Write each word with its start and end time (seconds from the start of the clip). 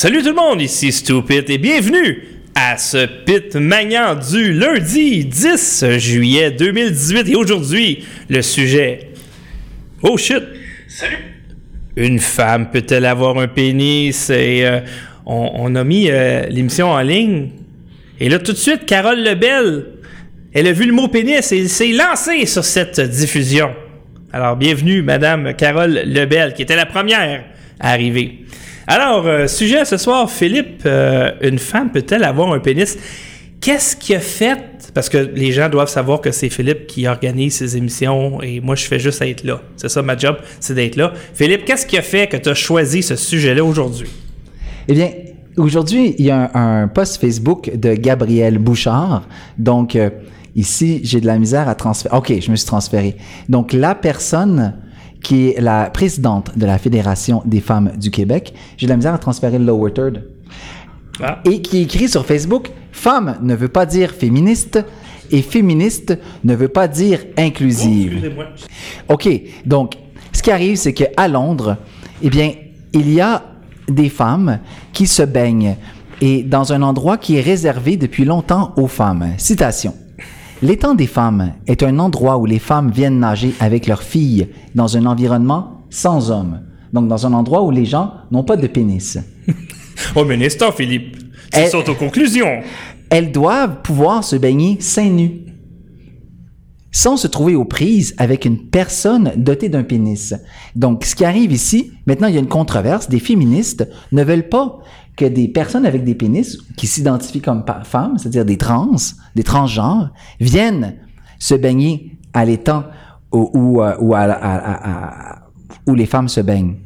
Salut 0.00 0.22
tout 0.22 0.28
le 0.28 0.34
monde, 0.36 0.62
ici 0.62 0.92
Stupid 0.92 1.50
et 1.50 1.58
bienvenue 1.58 2.22
à 2.54 2.78
ce 2.78 3.04
Pit 3.04 3.56
Magnan 3.56 4.14
du 4.14 4.52
lundi 4.52 5.24
10 5.24 5.98
juillet 5.98 6.52
2018 6.52 7.28
et 7.28 7.34
aujourd'hui 7.34 8.04
le 8.28 8.40
sujet. 8.40 9.10
Oh 10.02 10.16
shit! 10.16 10.44
Salut! 10.86 11.16
Une 11.96 12.20
femme 12.20 12.70
peut-elle 12.70 13.06
avoir 13.06 13.38
un 13.38 13.48
pénis? 13.48 14.30
Et 14.30 14.64
euh, 14.64 14.78
on, 15.26 15.50
on 15.54 15.74
a 15.74 15.82
mis 15.82 16.08
euh, 16.08 16.46
l'émission 16.46 16.92
en 16.92 17.00
ligne. 17.00 17.48
Et 18.20 18.28
là 18.28 18.38
tout 18.38 18.52
de 18.52 18.56
suite, 18.56 18.86
Carole 18.86 19.18
Lebel, 19.18 19.84
elle 20.54 20.68
a 20.68 20.72
vu 20.72 20.86
le 20.86 20.92
mot 20.92 21.08
pénis 21.08 21.50
et 21.50 21.66
s'est 21.66 21.88
lancée 21.88 22.46
sur 22.46 22.64
cette 22.64 23.00
diffusion. 23.00 23.70
Alors 24.32 24.54
bienvenue 24.54 25.02
Madame 25.02 25.54
Carole 25.54 26.02
Lebel 26.04 26.54
qui 26.54 26.62
était 26.62 26.76
la 26.76 26.86
première 26.86 27.46
à 27.80 27.90
arriver. 27.90 28.44
Alors, 28.90 29.26
euh, 29.26 29.46
sujet 29.48 29.84
ce 29.84 29.98
soir, 29.98 30.30
Philippe, 30.30 30.84
euh, 30.86 31.30
une 31.42 31.58
femme 31.58 31.90
peut-elle 31.92 32.24
avoir 32.24 32.50
un 32.54 32.58
pénis? 32.58 32.96
Qu'est-ce 33.60 33.94
qui 33.94 34.14
a 34.14 34.20
fait? 34.20 34.90
Parce 34.94 35.10
que 35.10 35.18
les 35.18 35.52
gens 35.52 35.68
doivent 35.68 35.90
savoir 35.90 36.22
que 36.22 36.30
c'est 36.30 36.48
Philippe 36.48 36.86
qui 36.86 37.06
organise 37.06 37.56
ces 37.56 37.76
émissions 37.76 38.40
et 38.40 38.60
moi, 38.60 38.76
je 38.76 38.86
fais 38.86 38.98
juste 38.98 39.20
être 39.20 39.44
là. 39.44 39.60
C'est 39.76 39.90
ça 39.90 40.00
ma 40.00 40.16
job, 40.16 40.38
c'est 40.58 40.72
d'être 40.72 40.96
là. 40.96 41.12
Philippe, 41.34 41.66
qu'est-ce 41.66 41.84
qui 41.84 41.98
a 41.98 42.02
fait 42.02 42.28
que 42.28 42.38
tu 42.38 42.48
as 42.48 42.54
choisi 42.54 43.02
ce 43.02 43.14
sujet-là 43.14 43.62
aujourd'hui? 43.62 44.08
Eh 44.88 44.94
bien, 44.94 45.10
aujourd'hui, 45.58 46.14
il 46.18 46.24
y 46.24 46.30
a 46.30 46.50
un, 46.54 46.88
post 46.88 47.20
Facebook 47.20 47.70
de 47.74 47.92
Gabriel 47.92 48.56
Bouchard. 48.56 49.28
Donc, 49.58 49.96
euh, 49.96 50.08
ici, 50.56 51.02
j'ai 51.04 51.20
de 51.20 51.26
la 51.26 51.38
misère 51.38 51.68
à 51.68 51.74
transférer. 51.74 52.16
OK, 52.16 52.32
je 52.40 52.50
me 52.50 52.56
suis 52.56 52.66
transféré. 52.66 53.16
Donc, 53.50 53.74
la 53.74 53.94
personne 53.94 54.72
qui 55.22 55.50
est 55.50 55.60
la 55.60 55.90
présidente 55.90 56.56
de 56.56 56.66
la 56.66 56.78
Fédération 56.78 57.42
des 57.44 57.60
femmes 57.60 57.92
du 57.96 58.10
Québec, 58.10 58.54
j'ai 58.76 58.86
de 58.86 58.90
la 58.90 58.96
misère 58.96 59.14
à 59.14 59.18
transférer 59.18 59.58
le 59.58 59.64
lower 59.64 59.92
third. 59.92 60.24
Ah. 61.20 61.40
Et 61.44 61.60
qui 61.62 61.82
écrit 61.82 62.08
sur 62.08 62.24
Facebook, 62.24 62.70
femme 62.92 63.38
ne 63.42 63.54
veut 63.54 63.68
pas 63.68 63.86
dire 63.86 64.12
féministe 64.12 64.78
et 65.30 65.42
féministe 65.42 66.16
ne 66.44 66.54
veut 66.54 66.68
pas 66.68 66.88
dire 66.88 67.20
inclusive. 67.36 68.12
Excusez-moi. 68.12 68.46
OK. 69.08 69.28
Donc, 69.66 69.94
ce 70.32 70.42
qui 70.42 70.50
arrive, 70.50 70.76
c'est 70.76 70.94
qu'à 70.94 71.28
Londres, 71.28 71.76
eh 72.22 72.30
bien, 72.30 72.52
il 72.92 73.12
y 73.12 73.20
a 73.20 73.44
des 73.88 74.08
femmes 74.08 74.60
qui 74.92 75.06
se 75.06 75.22
baignent 75.22 75.76
et 76.20 76.42
dans 76.42 76.72
un 76.72 76.82
endroit 76.82 77.16
qui 77.16 77.36
est 77.36 77.40
réservé 77.40 77.96
depuis 77.96 78.24
longtemps 78.24 78.72
aux 78.76 78.86
femmes. 78.86 79.32
Citation. 79.38 79.94
L'étang 80.62 80.94
des 80.94 81.06
femmes 81.06 81.52
est 81.66 81.82
un 81.82 81.98
endroit 81.98 82.38
où 82.38 82.46
les 82.46 82.58
femmes 82.58 82.90
viennent 82.90 83.20
nager 83.20 83.54
avec 83.60 83.86
leurs 83.86 84.02
filles 84.02 84.48
dans 84.74 84.96
un 84.96 85.06
environnement 85.06 85.82
sans 85.90 86.30
hommes. 86.30 86.60
Donc, 86.92 87.06
dans 87.08 87.26
un 87.26 87.32
endroit 87.32 87.62
où 87.62 87.70
les 87.70 87.84
gens 87.84 88.12
n'ont 88.30 88.44
pas 88.44 88.56
de 88.56 88.66
pénis. 88.66 89.18
Oh, 90.14 90.24
mais 90.24 90.46
instant, 90.46 90.70
Philippe? 90.70 91.16
Tu 91.52 91.58
Elle- 91.58 91.68
sautes 91.70 91.88
aux 91.88 91.94
conclusions. 91.96 92.60
Elles 93.10 93.32
doivent 93.32 93.82
pouvoir 93.82 94.22
se 94.22 94.36
baigner 94.36 94.76
seins 94.80 95.10
nus 95.10 95.40
sans 96.98 97.16
se 97.16 97.28
trouver 97.28 97.54
aux 97.54 97.64
prises 97.64 98.12
avec 98.18 98.44
une 98.44 98.58
personne 98.58 99.30
dotée 99.36 99.68
d'un 99.68 99.84
pénis. 99.84 100.34
Donc, 100.74 101.04
ce 101.04 101.14
qui 101.14 101.24
arrive 101.24 101.52
ici, 101.52 101.92
maintenant, 102.06 102.26
il 102.26 102.34
y 102.34 102.38
a 102.38 102.40
une 102.40 102.48
controverse. 102.48 103.08
Des 103.08 103.20
féministes 103.20 103.88
ne 104.10 104.24
veulent 104.24 104.48
pas 104.48 104.80
que 105.16 105.24
des 105.24 105.46
personnes 105.46 105.86
avec 105.86 106.02
des 106.02 106.16
pénis 106.16 106.58
qui 106.76 106.88
s'identifient 106.88 107.40
comme 107.40 107.64
femmes, 107.84 108.18
c'est-à-dire 108.18 108.44
des 108.44 108.56
trans, 108.56 108.96
des 109.36 109.44
transgenres, 109.44 110.10
viennent 110.40 110.96
se 111.38 111.54
baigner 111.54 112.18
à 112.34 112.44
l'étang 112.44 112.82
où, 113.30 113.80
euh, 113.80 113.94
où 115.86 115.94
les 115.94 116.06
femmes 116.06 116.28
se 116.28 116.40
baignent. 116.40 116.78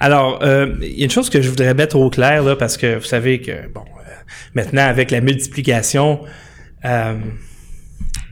Alors, 0.00 0.40
euh, 0.42 0.74
il 0.82 0.98
y 0.98 1.02
a 1.02 1.04
une 1.04 1.12
chose 1.12 1.30
que 1.30 1.40
je 1.40 1.48
voudrais 1.48 1.74
mettre 1.74 1.94
au 1.96 2.10
clair, 2.10 2.42
là, 2.42 2.56
parce 2.56 2.76
que 2.76 2.96
vous 2.98 3.04
savez 3.04 3.40
que, 3.40 3.72
bon, 3.72 3.84
euh, 3.84 4.10
maintenant, 4.56 4.82
avec 4.82 5.12
la 5.12 5.20
multiplication 5.20 6.18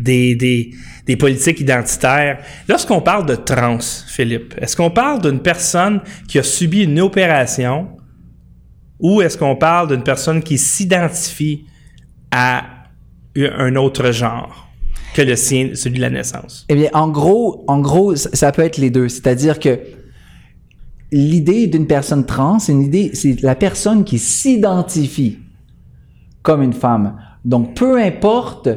des, 0.03 0.35
des, 0.35 0.71
des 1.07 1.17
politiques 1.17 1.61
identitaires, 1.61 2.39
lorsqu'on 2.69 3.01
parle 3.01 3.27
de 3.27 3.35
trans, 3.35 3.79
Philippe, 4.07 4.55
est-ce 4.61 4.77
qu'on 4.77 4.91
parle 4.91 5.23
d'une 5.23 5.41
personne 5.41 6.01
qui 6.29 6.39
a 6.39 6.43
subi 6.43 6.85
une 6.85 7.01
opération 7.01 7.89
ou 9.01 9.21
est-ce 9.21 9.37
qu'on 9.37 9.57
parle 9.57 9.89
d'une 9.89 10.05
personne 10.05 10.43
qui 10.43 10.59
s'identifie 10.59 11.67
à 12.31 12.65
un 13.37 13.75
autre 13.77 14.13
genre 14.13 14.69
que 15.15 15.23
le 15.23 15.37
sien, 15.37 15.71
celui 15.75 15.97
de 15.97 16.03
la 16.03 16.11
naissance? 16.11 16.65
Eh 16.69 16.75
bien, 16.75 16.91
en 16.93 17.09
gros, 17.09 17.65
en 17.67 17.81
gros, 17.81 18.15
ça 18.15 18.53
peut 18.53 18.63
être 18.63 18.79
les 18.79 18.91
deux. 18.91 19.09
C'est-à-dire 19.09 19.59
que 19.59 19.81
l'idée 21.11 21.67
d'une 21.67 21.87
personne 21.87 22.25
trans, 22.25 22.59
c'est 22.59 22.73
une 22.73 22.83
idée, 22.83 23.11
c'est 23.13 23.43
la 23.43 23.55
personne 23.55 24.05
qui 24.05 24.19
s'identifie 24.19 25.41
comme 26.43 26.63
une 26.63 26.73
femme. 26.73 27.17
Donc, 27.45 27.75
peu 27.75 28.01
importe 28.01 28.69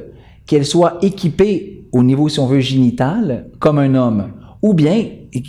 qu'elle 0.45 0.65
soit 0.65 0.97
équipée 1.01 1.85
au 1.91 2.03
niveau, 2.03 2.29
si 2.29 2.39
on 2.39 2.47
veut, 2.47 2.59
génital, 2.59 3.47
comme 3.59 3.79
un 3.79 3.95
homme, 3.95 4.31
ou 4.61 4.73
bien 4.73 5.05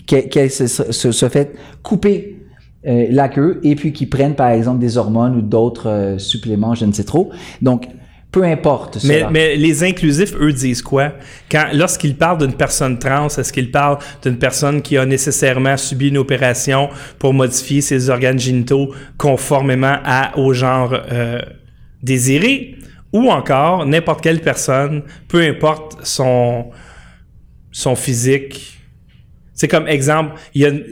qu'elle 0.06 0.50
se, 0.50 0.66
se, 0.66 1.12
se 1.12 1.28
fait 1.28 1.56
couper 1.82 2.36
euh, 2.86 3.06
la 3.10 3.28
queue 3.28 3.58
et 3.64 3.74
puis 3.74 3.92
qu'ils 3.92 4.08
prennent, 4.08 4.36
par 4.36 4.50
exemple, 4.50 4.78
des 4.78 4.96
hormones 4.96 5.36
ou 5.36 5.42
d'autres 5.42 5.88
euh, 5.88 6.18
suppléments, 6.18 6.74
je 6.74 6.84
ne 6.84 6.92
sais 6.92 7.04
trop. 7.04 7.30
Donc, 7.60 7.88
peu 8.30 8.44
importe 8.44 8.98
Mais, 9.04 9.56
les 9.56 9.82
inclusifs, 9.82 10.34
eux, 10.38 10.52
disent 10.52 10.82
quoi? 10.82 11.14
Quand, 11.50 11.64
lorsqu'ils 11.72 12.16
parlent 12.16 12.38
d'une 12.38 12.52
personne 12.52 12.98
trans, 12.98 13.28
est-ce 13.28 13.52
qu'ils 13.52 13.70
parlent 13.70 13.98
d'une 14.22 14.36
personne 14.36 14.82
qui 14.82 14.98
a 14.98 15.06
nécessairement 15.06 15.76
subi 15.76 16.08
une 16.08 16.18
opération 16.18 16.90
pour 17.18 17.32
modifier 17.32 17.80
ses 17.80 18.10
organes 18.10 18.38
génitaux 18.38 18.92
conformément 19.16 19.96
à, 20.04 20.38
au 20.38 20.52
genre 20.52 20.94
euh, 21.10 21.40
désiré? 22.02 22.75
Ou 23.16 23.30
encore, 23.30 23.86
n'importe 23.86 24.20
quelle 24.20 24.42
personne, 24.42 25.02
peu 25.26 25.40
importe 25.40 26.04
son, 26.04 26.70
physique. 27.96 28.78
C'est 29.54 29.68
comme 29.68 29.88
exemple, 29.88 30.38
il 30.54 30.84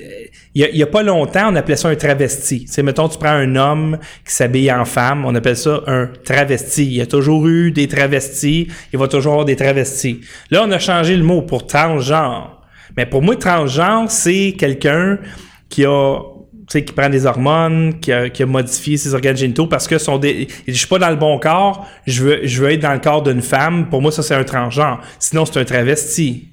y 0.55 0.83
a, 0.83 0.87
pas 0.87 1.03
longtemps, 1.03 1.53
on 1.53 1.57
appelait 1.57 1.77
ça 1.77 1.91
un 1.91 1.97
travesti. 1.97 2.65
C'est 2.67 2.83
mettons, 2.83 3.11
tu 3.11 3.19
prends 3.19 3.29
un 3.29 3.57
homme 3.57 3.99
qui 4.27 4.33
s'habille 4.33 4.73
en 4.73 4.87
femme, 4.87 5.27
on 5.27 5.35
appelle 5.35 5.59
ça 5.59 5.83
un 5.87 6.07
travesti. 6.25 6.87
Il 6.87 6.95
y 6.95 7.03
a 7.03 7.07
toujours 7.07 7.47
eu 7.47 7.73
des 7.73 7.89
travestis, 7.89 8.69
il 8.91 8.99
va 8.99 9.07
toujours 9.07 9.33
avoir 9.33 9.45
des 9.45 9.57
travestis. 9.57 10.23
Là, 10.51 10.65
on 10.67 10.71
a 10.71 10.79
changé 10.79 11.15
le 11.19 11.25
mot 11.25 11.43
pour 11.43 11.67
transgenre. 11.67 12.63
Mais 12.97 13.05
pour 13.05 13.21
moi, 13.21 13.37
transgenre, 13.37 14.11
c'est 14.11 14.55
quelqu'un 14.59 15.19
qui 15.69 15.85
a 15.85 16.17
qui 16.69 16.83
prend 16.83 17.09
des 17.09 17.27
hormones, 17.27 18.01
qui 18.01 18.13
a, 18.13 18.29
qui 18.31 18.43
a 18.43 18.47
modifié 18.47 18.97
ses 18.97 19.15
organes 19.15 19.37
génitaux 19.37 19.67
parce 19.67 19.87
que 19.87 19.99
sont 19.99 20.19
des. 20.19 20.49
Je 20.67 20.73
suis 20.73 20.87
pas 20.87 20.99
dans 20.99 21.11
le 21.11 21.17
bon 21.17 21.39
corps, 21.39 21.87
je 22.07 22.25
veux, 22.25 22.41
je 22.45 22.63
veux 22.63 22.71
être 22.71 22.83
dans 22.83 22.93
le 22.93 23.01
corps 23.01 23.23
d'une 23.23 23.43
femme. 23.43 23.89
Pour 23.91 24.03
moi, 24.03 24.11
ça, 24.11 24.23
c'est 24.23 24.35
un 24.35 24.45
transgenre. 24.45 25.01
Sinon, 25.19 25.45
c'est 25.45 25.61
un 25.61 25.65
travesti. 25.65 26.49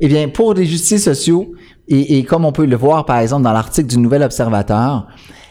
Eh 0.00 0.08
bien, 0.08 0.28
pour 0.28 0.54
les 0.54 0.66
justices 0.66 1.04
sociaux, 1.04 1.52
et, 1.88 2.18
et 2.18 2.24
comme 2.24 2.44
on 2.44 2.52
peut 2.52 2.66
le 2.66 2.76
voir 2.76 3.04
par 3.04 3.18
exemple 3.18 3.42
dans 3.42 3.52
l'article 3.52 3.88
du 3.88 3.98
Nouvel 3.98 4.22
Observateur, 4.22 5.06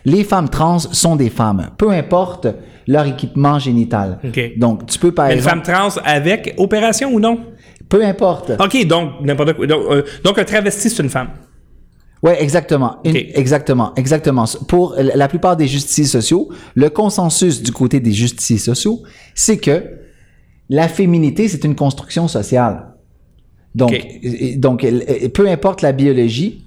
les 0.06 0.24
femmes 0.24 0.50
trans 0.50 0.80
sont 0.80 1.16
des 1.16 1.30
femmes, 1.30 1.70
peu 1.78 1.92
importe 1.92 2.48
leur 2.88 3.06
équipement 3.06 3.60
génital. 3.60 4.20
OK. 4.24 4.58
Donc, 4.58 4.86
tu 4.88 5.00
peux 5.00 5.14
par 5.14 5.28
Une 5.28 5.34
exemple... 5.38 5.66
femme 5.66 5.92
trans 5.92 6.02
avec 6.04 6.54
opération 6.58 7.14
ou 7.14 7.20
non? 7.20 7.40
Peu 7.88 8.04
importe. 8.04 8.52
OK, 8.60 8.86
donc 8.86 9.22
n'importe 9.22 9.54
quoi. 9.54 9.68
Donc, 9.68 9.84
euh, 9.90 10.04
donc, 10.24 10.38
un 10.40 10.44
travesti, 10.44 10.90
c'est 10.90 11.04
une 11.04 11.10
femme. 11.10 11.30
Ouais, 12.24 12.42
exactement. 12.42 12.98
Une- 13.04 13.18
exactement, 13.18 13.94
exactement. 13.96 14.46
Pour 14.68 14.96
la 14.98 15.28
plupart 15.28 15.58
des 15.58 15.68
justiciers 15.68 16.06
sociaux, 16.06 16.50
le 16.74 16.90
consensus 16.90 17.62
du 17.62 17.72
côté 17.72 18.00
des 18.00 18.14
justiciers 18.14 18.58
sociaux, 18.58 19.02
c'est 19.36 19.58
que 19.58 19.84
la 20.70 20.88
féminité, 20.88 21.50
c'est 21.50 21.66
une 21.66 21.76
construction 21.76 22.28
sociale. 22.30 22.94
Donc, 23.76 23.92
donc 24.56 24.86
peu 25.34 25.50
importe 25.50 25.82
la 25.82 25.92
biologie, 25.92 26.66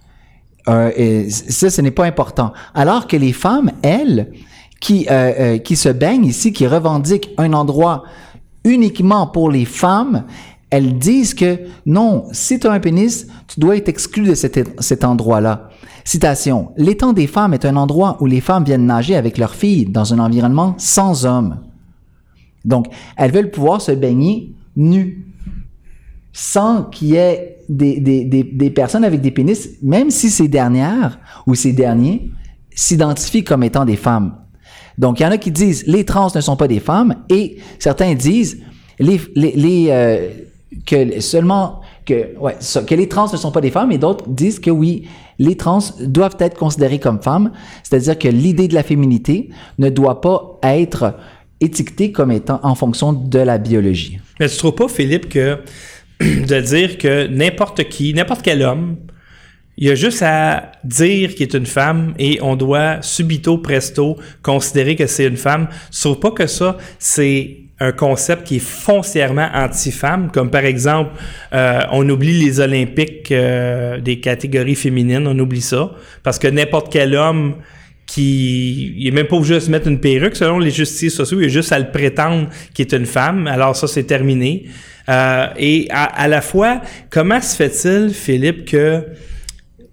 euh, 0.68 0.90
et 0.96 1.30
ça, 1.30 1.70
ce 1.70 1.80
n'est 1.80 1.90
pas 1.90 2.04
important. 2.04 2.52
Alors 2.74 3.06
que 3.06 3.16
les 3.16 3.32
femmes, 3.32 3.70
elles, 3.82 4.32
qui, 4.80 5.06
euh, 5.10 5.32
euh, 5.38 5.58
qui 5.58 5.76
se 5.76 5.88
baignent 5.88 6.26
ici, 6.26 6.52
qui 6.52 6.66
revendiquent 6.66 7.30
un 7.38 7.52
endroit 7.52 8.02
uniquement 8.64 9.26
pour 9.26 9.50
les 9.50 9.64
femmes, 9.64 10.24
elles 10.70 10.98
disent 10.98 11.34
que 11.34 11.60
non, 11.84 12.24
si 12.32 12.58
tu 12.58 12.66
as 12.66 12.72
un 12.72 12.80
pénis, 12.80 13.26
tu 13.46 13.60
dois 13.60 13.76
être 13.76 13.88
exclu 13.88 14.26
de 14.26 14.34
cet, 14.34 15.04
endroit-là. 15.04 15.70
Citation. 16.04 16.70
L'étang 16.76 17.12
des 17.12 17.26
femmes 17.26 17.54
est 17.54 17.64
un 17.64 17.76
endroit 17.76 18.16
où 18.20 18.26
les 18.26 18.40
femmes 18.40 18.64
viennent 18.64 18.86
nager 18.86 19.16
avec 19.16 19.38
leurs 19.38 19.54
filles 19.54 19.86
dans 19.86 20.12
un 20.12 20.18
environnement 20.18 20.74
sans 20.78 21.24
hommes. 21.24 21.60
Donc, 22.64 22.86
elles 23.16 23.32
veulent 23.32 23.50
pouvoir 23.50 23.80
se 23.80 23.92
baigner 23.92 24.54
nues 24.76 25.32
sans 26.32 26.84
qu'il 26.84 27.08
y 27.08 27.16
ait 27.16 27.58
des, 27.68 28.00
des 28.00 28.70
personnes 28.70 29.04
avec 29.04 29.20
des 29.20 29.30
pénis, 29.30 29.70
même 29.82 30.10
si 30.10 30.30
ces 30.30 30.48
dernières 30.48 31.18
ou 31.46 31.54
ces 31.54 31.72
derniers 31.72 32.30
s'identifient 32.74 33.44
comme 33.44 33.62
étant 33.62 33.84
des 33.84 33.96
femmes. 33.96 34.34
Donc, 34.98 35.20
il 35.20 35.24
y 35.24 35.26
en 35.26 35.30
a 35.30 35.38
qui 35.38 35.50
disent 35.50 35.84
les 35.86 36.04
trans 36.04 36.28
ne 36.34 36.40
sont 36.40 36.56
pas 36.56 36.68
des 36.68 36.80
femmes 36.80 37.16
et 37.28 37.58
certains 37.78 38.14
disent 38.14 38.62
les, 38.98 39.20
les, 39.34 39.52
les, 39.52 39.86
euh, 39.90 40.28
que 40.84 41.20
seulement 41.20 41.80
que, 42.04 42.36
ouais, 42.38 42.56
que 42.86 42.94
les 42.94 43.08
trans 43.08 43.30
ne 43.30 43.36
sont 43.36 43.52
pas 43.52 43.60
des 43.60 43.70
femmes 43.70 43.92
et 43.92 43.98
d'autres 43.98 44.28
disent 44.28 44.58
que 44.58 44.70
oui, 44.70 45.08
les 45.38 45.56
trans 45.56 45.80
doivent 46.00 46.36
être 46.38 46.56
considérés 46.56 46.98
comme 46.98 47.22
femmes. 47.22 47.52
C'est-à-dire 47.82 48.18
que 48.18 48.28
l'idée 48.28 48.68
de 48.68 48.74
la 48.74 48.82
féminité 48.82 49.50
ne 49.78 49.88
doit 49.88 50.20
pas 50.20 50.58
être 50.62 51.14
étiquetée 51.60 52.12
comme 52.12 52.32
étant 52.32 52.60
en 52.62 52.74
fonction 52.74 53.12
de 53.12 53.38
la 53.38 53.58
biologie. 53.58 54.18
Mais 54.40 54.48
tu 54.48 54.56
trouves 54.56 54.74
pas, 54.74 54.88
Philippe, 54.88 55.28
que 55.28 55.58
de 56.20 56.60
dire 56.60 56.98
que 56.98 57.26
n'importe 57.26 57.88
qui, 57.88 58.12
n'importe 58.14 58.42
quel 58.42 58.62
homme, 58.62 58.96
il 59.78 59.88
y 59.88 59.90
a 59.90 59.94
juste 59.94 60.22
à 60.22 60.72
dire 60.84 61.34
qu'il 61.34 61.42
est 61.42 61.54
une 61.54 61.66
femme 61.66 62.14
et 62.18 62.38
on 62.40 62.56
doit 62.56 63.02
subito 63.02 63.58
presto 63.58 64.16
considérer 64.42 64.96
que 64.96 65.06
c'est 65.06 65.26
une 65.26 65.36
femme. 65.36 65.68
Trouves 65.90 66.18
pas 66.18 66.30
que 66.30 66.46
ça, 66.46 66.78
c'est 66.98 67.65
un 67.78 67.92
concept 67.92 68.44
qui 68.44 68.56
est 68.56 68.64
foncièrement 68.64 69.48
anti-femme, 69.52 70.30
comme 70.32 70.50
par 70.50 70.64
exemple, 70.64 71.10
euh, 71.52 71.80
on 71.92 72.08
oublie 72.08 72.42
les 72.42 72.60
Olympiques 72.60 73.30
euh, 73.32 74.00
des 74.00 74.20
catégories 74.20 74.74
féminines, 74.74 75.26
on 75.26 75.38
oublie 75.38 75.60
ça, 75.60 75.92
parce 76.22 76.38
que 76.38 76.48
n'importe 76.48 76.90
quel 76.90 77.14
homme 77.14 77.56
qui 78.06 78.94
il 78.96 79.08
est 79.08 79.10
même 79.10 79.26
pas 79.26 79.36
obligé 79.36 79.54
de 79.54 79.60
se 79.60 79.70
mettre 79.70 79.88
une 79.88 80.00
perruque 80.00 80.36
selon 80.36 80.58
les 80.58 80.70
justices 80.70 81.14
sociaux, 81.14 81.40
il 81.40 81.46
est 81.46 81.50
juste 81.50 81.72
à 81.72 81.78
le 81.78 81.90
prétendre 81.90 82.48
qu'il 82.72 82.86
est 82.86 82.94
une 82.94 83.06
femme. 83.06 83.46
Alors 83.46 83.74
ça, 83.76 83.88
c'est 83.88 84.04
terminé. 84.04 84.66
Euh, 85.08 85.46
et 85.56 85.88
à, 85.90 86.04
à, 86.04 86.28
la 86.28 86.40
fois, 86.40 86.80
comment 87.10 87.40
se 87.40 87.56
fait-il, 87.56 88.10
Philippe, 88.14 88.64
que 88.64 89.04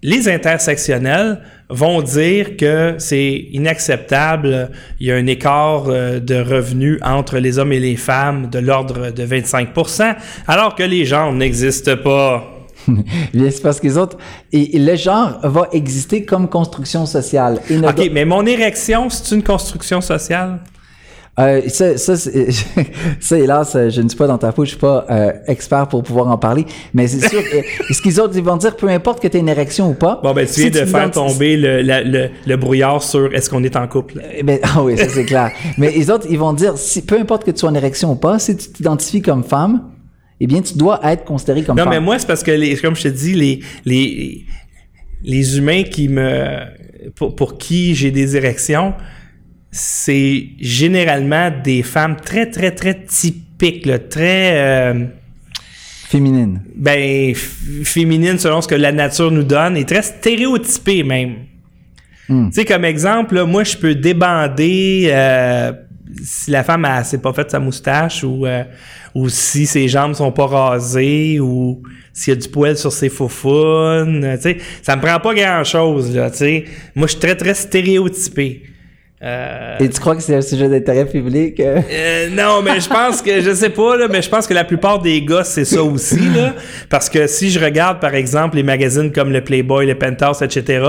les 0.01 0.29
intersectionnels 0.29 1.39
vont 1.73 2.01
dire 2.01 2.55
que 2.57 2.95
c'est 2.99 3.47
inacceptable, 3.51 4.71
il 4.99 5.07
y 5.07 5.11
a 5.11 5.15
un 5.15 5.27
écart 5.27 5.85
euh, 5.87 6.19
de 6.19 6.35
revenus 6.35 6.99
entre 7.03 7.39
les 7.39 7.59
hommes 7.59 7.73
et 7.73 7.79
les 7.79 7.95
femmes 7.95 8.49
de 8.49 8.59
l'ordre 8.59 9.11
de 9.11 9.25
25% 9.25 10.15
alors 10.47 10.75
que 10.75 10.83
les 10.83 11.05
genres 11.05 11.33
n'existent 11.33 11.97
pas. 11.97 12.49
c'est 13.33 13.61
parce 13.61 13.79
que 13.79 13.87
les 13.87 13.97
autres. 13.97 14.17
Et, 14.51 14.77
le 14.77 14.95
genre 14.95 15.39
va 15.43 15.67
exister 15.71 16.25
comme 16.25 16.49
construction 16.49 17.05
sociale. 17.05 17.59
OK, 17.71 18.09
mais 18.11 18.25
mon 18.25 18.45
érection, 18.45 19.09
c'est 19.09 19.35
une 19.35 19.43
construction 19.43 20.01
sociale? 20.01 20.59
Euh, 21.39 21.61
ça, 21.67 21.97
ça, 21.97 22.15
ça, 23.19 23.39
hélas, 23.39 23.75
je 23.89 24.01
ne 24.01 24.07
suis 24.07 24.17
pas 24.17 24.27
dans 24.27 24.37
ta 24.37 24.51
peau, 24.51 24.65
je 24.65 24.71
suis 24.71 24.79
pas 24.79 25.05
euh, 25.09 25.31
expert 25.47 25.87
pour 25.87 26.03
pouvoir 26.03 26.27
en 26.27 26.37
parler, 26.37 26.65
mais 26.93 27.07
c'est 27.07 27.27
sûr 27.27 27.41
que 27.41 27.57
ce 27.93 28.01
qu'ils 28.03 28.21
autres 28.21 28.35
ils 28.37 28.43
vont 28.43 28.57
dire, 28.57 28.75
peu 28.75 28.87
importe 28.87 29.19
que 29.19 29.27
tu 29.27 29.37
aies 29.37 29.39
une 29.39 29.49
érection 29.49 29.89
ou 29.89 29.93
pas. 29.95 30.19
Bon, 30.21 30.31
ben, 30.33 30.45
tu 30.45 30.61
viens 30.61 30.69
de 30.69 30.85
faire 30.85 31.09
tomber 31.09 31.57
le, 31.57 31.81
le, 31.81 32.29
le, 32.45 32.57
brouillard 32.57 33.01
sur 33.01 33.33
est-ce 33.33 33.49
qu'on 33.49 33.63
est 33.63 33.75
en 33.75 33.87
couple? 33.87 34.21
Eh 34.35 34.43
ben, 34.43 34.59
ah 34.63 34.83
oui, 34.83 34.95
ça 34.95 35.09
c'est 35.09 35.25
clair. 35.25 35.51
mais 35.79 35.91
les 35.91 36.11
autres, 36.11 36.27
ils 36.29 36.37
vont 36.37 36.53
dire, 36.53 36.77
si, 36.77 37.03
peu 37.03 37.19
importe 37.19 37.43
que 37.43 37.51
tu 37.51 37.59
sois 37.59 37.71
en 37.71 37.75
érection 37.75 38.11
ou 38.11 38.15
pas, 38.15 38.37
si 38.37 38.55
tu 38.55 38.69
t'identifies 38.71 39.23
comme 39.23 39.43
femme, 39.43 39.89
eh 40.39 40.45
bien, 40.45 40.61
tu 40.61 40.77
dois 40.77 40.99
être 41.03 41.23
considéré 41.23 41.63
comme 41.63 41.77
non, 41.77 41.85
femme. 41.85 41.93
Non, 41.93 41.99
mais 41.99 42.05
moi, 42.05 42.19
c'est 42.19 42.27
parce 42.27 42.43
que, 42.43 42.51
les, 42.51 42.75
comme 42.77 42.95
je 42.95 43.03
te 43.03 43.07
dis, 43.07 43.33
les, 43.33 43.59
les, 43.85 44.45
les 45.23 45.57
humains 45.57 45.81
qui 45.81 46.09
me, 46.09 46.59
pour, 47.15 47.35
pour 47.35 47.57
qui 47.57 47.95
j'ai 47.95 48.11
des 48.11 48.37
érections, 48.37 48.93
c'est 49.73 50.49
généralement 50.59 51.49
des 51.63 51.81
femmes 51.81 52.15
très, 52.15 52.49
très, 52.49 52.71
très 52.71 52.93
typiques, 53.05 53.87
là, 53.87 53.97
très... 53.97 54.51
Euh, 54.53 55.05
féminines. 56.07 56.61
Ben, 56.75 57.33
féminines 57.83 58.37
selon 58.37 58.61
ce 58.61 58.67
que 58.67 58.75
la 58.75 58.91
nature 58.91 59.31
nous 59.31 59.43
donne, 59.43 59.75
et 59.75 59.83
très 59.83 60.03
stéréotypées 60.03 61.01
même. 61.01 61.37
Hmm. 62.29 62.49
Tu 62.49 62.53
sais, 62.53 62.65
comme 62.65 62.85
exemple, 62.85 63.33
là, 63.33 63.45
moi, 63.45 63.63
je 63.63 63.75
peux 63.75 63.95
débander 63.95 65.09
euh, 65.11 65.71
si 66.23 66.51
la 66.51 66.63
femme 66.63 66.85
a 66.85 67.03
s'est 67.03 67.17
pas 67.17 67.33
fait 67.33 67.49
sa 67.49 67.59
moustache 67.59 68.23
ou, 68.23 68.45
euh, 68.45 68.63
ou 69.15 69.27
si 69.27 69.65
ses 69.65 69.87
jambes 69.87 70.13
sont 70.13 70.31
pas 70.31 70.45
rasées 70.45 71.39
ou 71.39 71.81
s'il 72.13 72.35
y 72.35 72.37
a 72.37 72.39
du 72.39 72.47
poil 72.47 72.77
sur 72.77 72.91
ses 72.91 73.09
faufounes. 73.09 74.35
Tu 74.35 74.41
sais, 74.41 74.57
ça 74.83 74.95
me 74.95 75.01
prend 75.01 75.19
pas 75.19 75.33
grand-chose, 75.33 76.15
là, 76.15 76.29
tu 76.29 76.37
sais. 76.37 76.65
Moi, 76.93 77.07
je 77.07 77.13
suis 77.13 77.19
très, 77.19 77.35
très 77.35 77.55
stéréotypé. 77.55 78.67
Euh, 79.23 79.77
Et 79.79 79.89
tu 79.89 79.99
crois 80.01 80.15
que 80.15 80.21
c'est 80.21 80.35
un 80.35 80.41
sujet 80.41 80.67
d'intérêt 80.67 81.05
public? 81.05 81.59
Euh? 81.59 81.81
Euh, 81.89 82.29
non, 82.29 82.61
mais 82.61 82.81
je 82.81 82.89
pense 82.89 83.21
que, 83.21 83.39
je 83.39 83.53
sais 83.53 83.69
pas, 83.69 83.95
là, 83.95 84.07
mais 84.09 84.21
je 84.21 84.29
pense 84.29 84.45
que 84.45 84.53
la 84.53 84.65
plupart 84.65 85.01
des 85.01 85.21
gars, 85.21 85.45
c'est 85.45 85.63
ça 85.63 85.81
aussi, 85.81 86.19
là. 86.19 86.53
Parce 86.89 87.09
que 87.09 87.25
si 87.27 87.49
je 87.49 87.59
regarde, 87.59 88.01
par 88.01 88.15
exemple, 88.15 88.57
les 88.57 88.63
magazines 88.63 89.11
comme 89.11 89.31
le 89.31 89.41
Playboy, 89.41 89.85
le 89.85 89.97
Penthouse, 89.97 90.41
etc., 90.41 90.85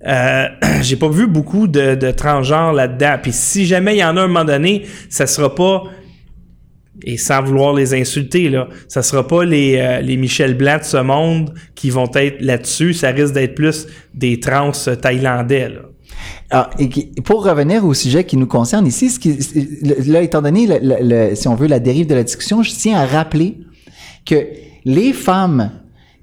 j'ai 0.80 0.96
pas 0.96 1.08
vu 1.08 1.26
beaucoup 1.26 1.66
de, 1.66 1.94
de 1.94 2.10
transgenres 2.10 2.72
là-dedans. 2.72 3.16
Puis 3.20 3.32
si 3.32 3.66
jamais 3.66 3.96
il 3.96 3.98
y 3.98 4.04
en 4.04 4.16
a 4.16 4.22
un 4.22 4.28
moment 4.28 4.44
donné, 4.44 4.86
ça 5.10 5.26
sera 5.26 5.54
pas 5.54 5.82
et 7.04 7.16
sans 7.16 7.42
vouloir 7.42 7.74
les 7.74 7.94
insulter, 7.94 8.48
là, 8.48 8.68
ça 8.88 9.02
sera 9.02 9.26
pas 9.26 9.44
les, 9.44 10.00
les 10.02 10.16
Michel 10.16 10.54
Blanc 10.54 10.78
de 10.78 10.84
ce 10.84 10.96
monde 10.96 11.54
qui 11.76 11.90
vont 11.90 12.10
être 12.14 12.40
là-dessus, 12.40 12.92
ça 12.92 13.10
risque 13.10 13.34
d'être 13.34 13.54
plus 13.54 13.86
des 14.14 14.40
trans 14.40 14.72
thaïlandais. 14.72 15.68
Là. 15.68 15.80
Et 16.78 16.88
pour 17.24 17.44
revenir 17.44 17.84
au 17.84 17.94
sujet 17.94 18.24
qui 18.24 18.36
nous 18.36 18.46
concerne 18.46 18.86
ici, 18.86 19.10
là, 20.06 20.22
étant 20.22 20.42
donné, 20.42 20.66
si 21.34 21.48
on 21.48 21.54
veut, 21.54 21.66
la 21.66 21.78
dérive 21.78 22.06
de 22.06 22.14
la 22.14 22.24
discussion, 22.24 22.62
je 22.62 22.72
tiens 22.72 22.98
à 22.98 23.06
rappeler 23.06 23.58
que 24.24 24.46
les 24.84 25.12
femmes 25.12 25.70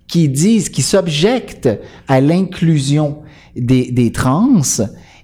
qui 0.07 0.29
disent, 0.29 0.69
qui 0.69 0.81
s'objectent 0.81 1.69
à 2.07 2.21
l'inclusion 2.21 3.19
des, 3.55 3.91
des 3.91 4.11
trans, 4.11 4.61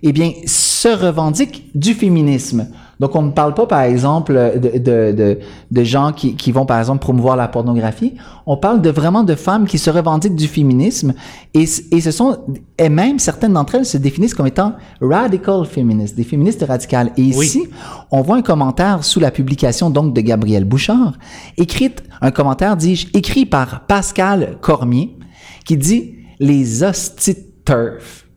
eh 0.04 0.12
bien, 0.12 0.32
se 0.46 0.88
revendiquent 0.88 1.70
du 1.76 1.94
féminisme. 1.94 2.68
Donc, 3.02 3.16
on 3.16 3.24
ne 3.24 3.32
parle 3.32 3.56
pas, 3.56 3.66
par 3.66 3.82
exemple, 3.82 4.32
de, 4.62 4.78
de, 4.78 5.12
de, 5.12 5.40
de 5.72 5.84
gens 5.84 6.12
qui, 6.14 6.36
qui, 6.36 6.52
vont, 6.52 6.68
par 6.68 6.78
exemple, 6.78 7.00
promouvoir 7.00 7.36
la 7.36 7.48
pornographie. 7.48 8.14
On 8.46 8.58
parle 8.58 8.80
de 8.80 8.92
vraiment 8.92 9.24
de 9.24 9.34
femmes 9.34 9.66
qui 9.66 9.80
se 9.80 9.90
revendiquent 9.90 10.36
du 10.36 10.48
féminisme 10.48 11.16
et, 11.56 11.64
et 11.64 12.00
ce 12.00 12.12
sont, 12.12 12.38
et 12.78 12.90
même 12.90 13.18
certaines 13.18 13.54
d'entre 13.54 13.74
elles 13.74 13.88
se 13.88 13.98
définissent 13.98 14.36
comme 14.36 14.46
étant 14.46 14.76
radical 15.02 15.66
feminists, 15.66 16.16
des 16.16 16.24
féministes 16.24 16.64
radicales. 16.64 17.12
Et 17.18 17.24
ici, 17.24 17.64
on 18.12 18.22
voit 18.22 18.36
un 18.36 18.44
commentaire 18.44 19.04
sous 19.04 19.20
la 19.20 19.32
publication, 19.32 19.90
donc, 19.90 20.14
de 20.14 20.22
Gabrielle 20.22 20.66
Bouchard, 20.66 21.14
écrite, 21.58 22.04
un 22.22 22.30
commentaire, 22.30 22.78
dis-je, 22.78 23.08
écrit 23.16 23.48
par 23.48 23.88
Pascal 23.88 24.60
Cormier, 24.62 25.18
qui 25.66 25.76
dit, 25.76 26.18
les 26.40 26.84
hosties 26.84 27.48
turf. 27.66 28.28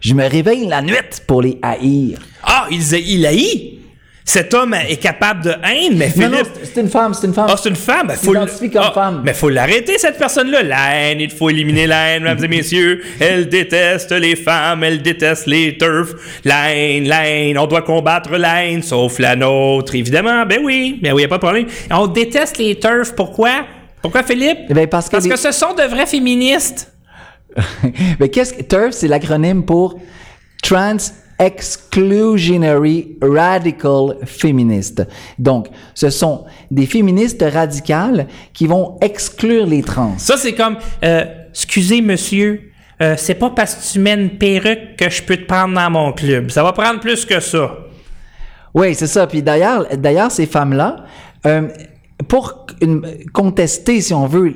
Je 0.00 0.14
me 0.14 0.28
réveille 0.28 0.66
la 0.66 0.82
nuit 0.82 0.96
pour 1.28 1.42
les 1.42 1.60
haïr. 1.62 2.18
Ah, 2.42 2.66
il, 2.68 2.82
il 2.94 3.24
haït? 3.26 3.78
Cet 4.24 4.54
homme 4.54 4.74
est 4.74 4.98
capable 4.98 5.42
de 5.42 5.50
haine, 5.50 5.96
mais 5.96 6.08
Philippe... 6.08 6.30
Non, 6.30 6.38
non, 6.38 6.44
c'est 6.62 6.80
une 6.80 6.88
femme, 6.88 7.12
c'est 7.12 7.26
une 7.26 7.34
femme. 7.34 7.46
Ah, 7.50 7.56
c'est 7.60 7.68
une 7.68 7.76
femme. 7.76 8.06
Ben, 8.06 8.16
faut 8.16 8.32
s'identifie 8.32 8.70
comme 8.70 8.84
ah, 8.84 8.92
femme. 8.92 9.22
Mais 9.24 9.34
faut 9.34 9.48
l'arrêter, 9.48 9.98
cette 9.98 10.16
personne-là. 10.16 10.62
La 10.62 10.94
haine, 10.94 11.20
il 11.20 11.30
faut 11.30 11.50
éliminer 11.50 11.88
la 11.88 12.10
haine, 12.10 12.22
mesdames 12.22 12.44
et 12.44 12.48
messieurs. 12.48 13.02
Elle 13.18 13.48
déteste 13.48 14.12
les 14.12 14.36
femmes, 14.36 14.84
elle 14.84 15.02
déteste 15.02 15.46
les 15.46 15.76
turfs. 15.76 16.14
La 16.44 16.72
haine, 16.72 17.08
la 17.08 17.28
haine, 17.28 17.58
on 17.58 17.66
doit 17.66 17.82
combattre 17.82 18.36
la 18.36 18.64
haine, 18.64 18.82
sauf 18.82 19.18
la 19.18 19.34
nôtre, 19.34 19.94
évidemment. 19.96 20.46
Ben 20.46 20.60
oui, 20.62 21.00
ben 21.02 21.12
oui, 21.12 21.22
y 21.22 21.24
a 21.24 21.28
pas 21.28 21.38
de 21.38 21.42
problème. 21.42 21.66
On 21.90 22.06
déteste 22.06 22.58
les 22.58 22.78
turfs, 22.78 23.14
pourquoi? 23.16 23.66
Pourquoi, 24.00 24.22
Philippe? 24.22 24.58
Eh 24.68 24.74
ben 24.74 24.86
parce 24.86 25.08
que, 25.08 25.12
parce 25.12 25.26
que 25.26 25.36
ce 25.36 25.50
sont 25.50 25.74
de 25.74 25.82
vrais 25.82 26.06
féministes. 26.06 26.92
mais 28.20 28.28
qu'est-ce 28.28 28.54
que... 28.54 28.62
TERF, 28.62 28.92
c'est 28.92 29.08
l'acronyme 29.08 29.64
pour 29.64 29.98
Trans 30.62 30.96
exclusionary 31.42 33.16
radical 33.20 34.16
feminist. 34.24 35.02
Donc, 35.38 35.66
ce 35.92 36.08
sont 36.08 36.44
des 36.70 36.86
féministes 36.86 37.44
radicales 37.52 38.28
qui 38.52 38.68
vont 38.68 38.96
exclure 39.00 39.66
les 39.66 39.82
trans. 39.82 40.14
Ça, 40.18 40.36
c'est 40.36 40.54
comme, 40.54 40.76
euh, 41.04 41.24
excusez 41.50 42.00
monsieur, 42.00 42.70
euh, 43.02 43.14
c'est 43.18 43.34
pas 43.34 43.50
parce 43.50 43.74
que 43.74 43.92
tu 43.92 43.98
mets 43.98 44.14
une 44.14 44.38
perruque 44.38 44.96
que 44.96 45.10
je 45.10 45.20
peux 45.22 45.36
te 45.36 45.44
prendre 45.44 45.74
dans 45.74 45.90
mon 45.90 46.12
club. 46.12 46.50
Ça 46.50 46.62
va 46.62 46.72
prendre 46.72 47.00
plus 47.00 47.26
que 47.26 47.40
ça. 47.40 47.76
Oui, 48.72 48.94
c'est 48.94 49.08
ça. 49.08 49.26
Puis 49.26 49.42
d'ailleurs, 49.42 49.86
d'ailleurs, 49.96 50.30
ces 50.30 50.46
femmes-là, 50.46 51.04
euh, 51.44 51.68
pour 52.28 52.66
contester, 53.32 54.00
si 54.00 54.14
on 54.14 54.26
veut, 54.26 54.54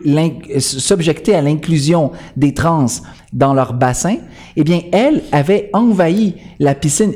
s'objecter 0.58 1.35
à 1.35 1.42
l'inclusion 1.42 2.12
des 2.37 2.54
trans 2.54 2.87
dans 3.32 3.52
leur 3.52 3.75
bassin, 3.75 4.16
eh 4.56 4.64
bien, 4.64 4.80
elle 4.92 5.23
avait 5.32 5.68
envahi 5.73 6.37
la 6.58 6.75
piscine 6.75 7.12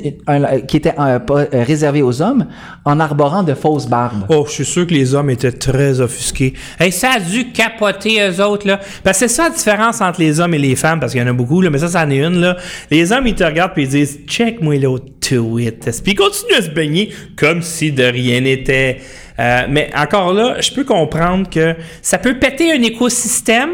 qui 0.67 0.77
était 0.77 0.93
euh, 0.99 1.19
euh, 1.29 1.45
réservée 1.53 2.03
aux 2.03 2.21
hommes 2.21 2.45
en 2.85 2.99
arborant 2.99 3.41
de 3.43 3.55
fausses 3.55 3.87
barbes. 3.87 4.25
Oh, 4.29 4.45
je 4.47 4.51
suis 4.51 4.65
sûr 4.65 4.85
que 4.85 4.93
les 4.93 5.15
hommes 5.15 5.29
étaient 5.31 5.51
très 5.51 5.99
offusqués. 5.99 6.53
Et 6.79 6.91
ça 6.91 7.13
a 7.15 7.19
dû 7.19 7.51
capoter 7.51 8.21
eux 8.21 8.43
autres, 8.43 8.67
là. 8.67 8.79
Parce 9.03 9.19
que 9.19 9.27
c'est 9.27 9.33
ça 9.33 9.49
la 9.49 9.55
différence 9.55 10.01
entre 10.01 10.19
les 10.19 10.39
hommes 10.39 10.53
et 10.53 10.59
les 10.59 10.75
femmes, 10.75 10.99
parce 10.99 11.13
qu'il 11.13 11.21
y 11.21 11.23
en 11.23 11.27
a 11.27 11.33
beaucoup, 11.33 11.61
là, 11.61 11.69
mais 11.69 11.79
ça, 11.79 11.87
c'en 11.87 12.09
est 12.09 12.23
une, 12.23 12.39
là. 12.39 12.57
Les 12.91 13.11
hommes, 13.11 13.25
ils 13.25 13.35
te 13.35 13.43
regardent 13.43 13.73
puis 13.73 13.83
ils 13.83 13.89
disent, 13.89 14.19
check-moi 14.27 14.77
l'autre 14.77 15.05
tweet. 15.21 15.85
Puis 16.03 16.11
ils 16.11 16.15
continuent 16.15 16.57
à 16.57 16.61
se 16.61 16.69
baigner 16.69 17.09
comme 17.35 17.61
si 17.61 17.91
de 17.91 18.03
rien 18.03 18.41
n'était. 18.41 18.99
Euh, 19.41 19.65
mais 19.69 19.89
encore 19.95 20.33
là, 20.33 20.61
je 20.61 20.71
peux 20.71 20.83
comprendre 20.83 21.49
que 21.49 21.75
ça 22.01 22.19
peut 22.19 22.37
péter 22.37 22.71
un 22.71 22.81
écosystème. 22.81 23.71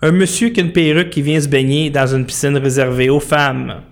Un 0.00 0.12
monsieur 0.12 0.50
qui 0.50 0.60
a 0.60 0.62
une 0.62 0.72
perruque 0.72 1.10
qui 1.10 1.22
vient 1.22 1.40
se 1.40 1.48
baigner 1.48 1.90
dans 1.90 2.06
une 2.06 2.24
piscine 2.24 2.56
réservée 2.56 3.10
aux 3.10 3.20
femmes. 3.20 3.82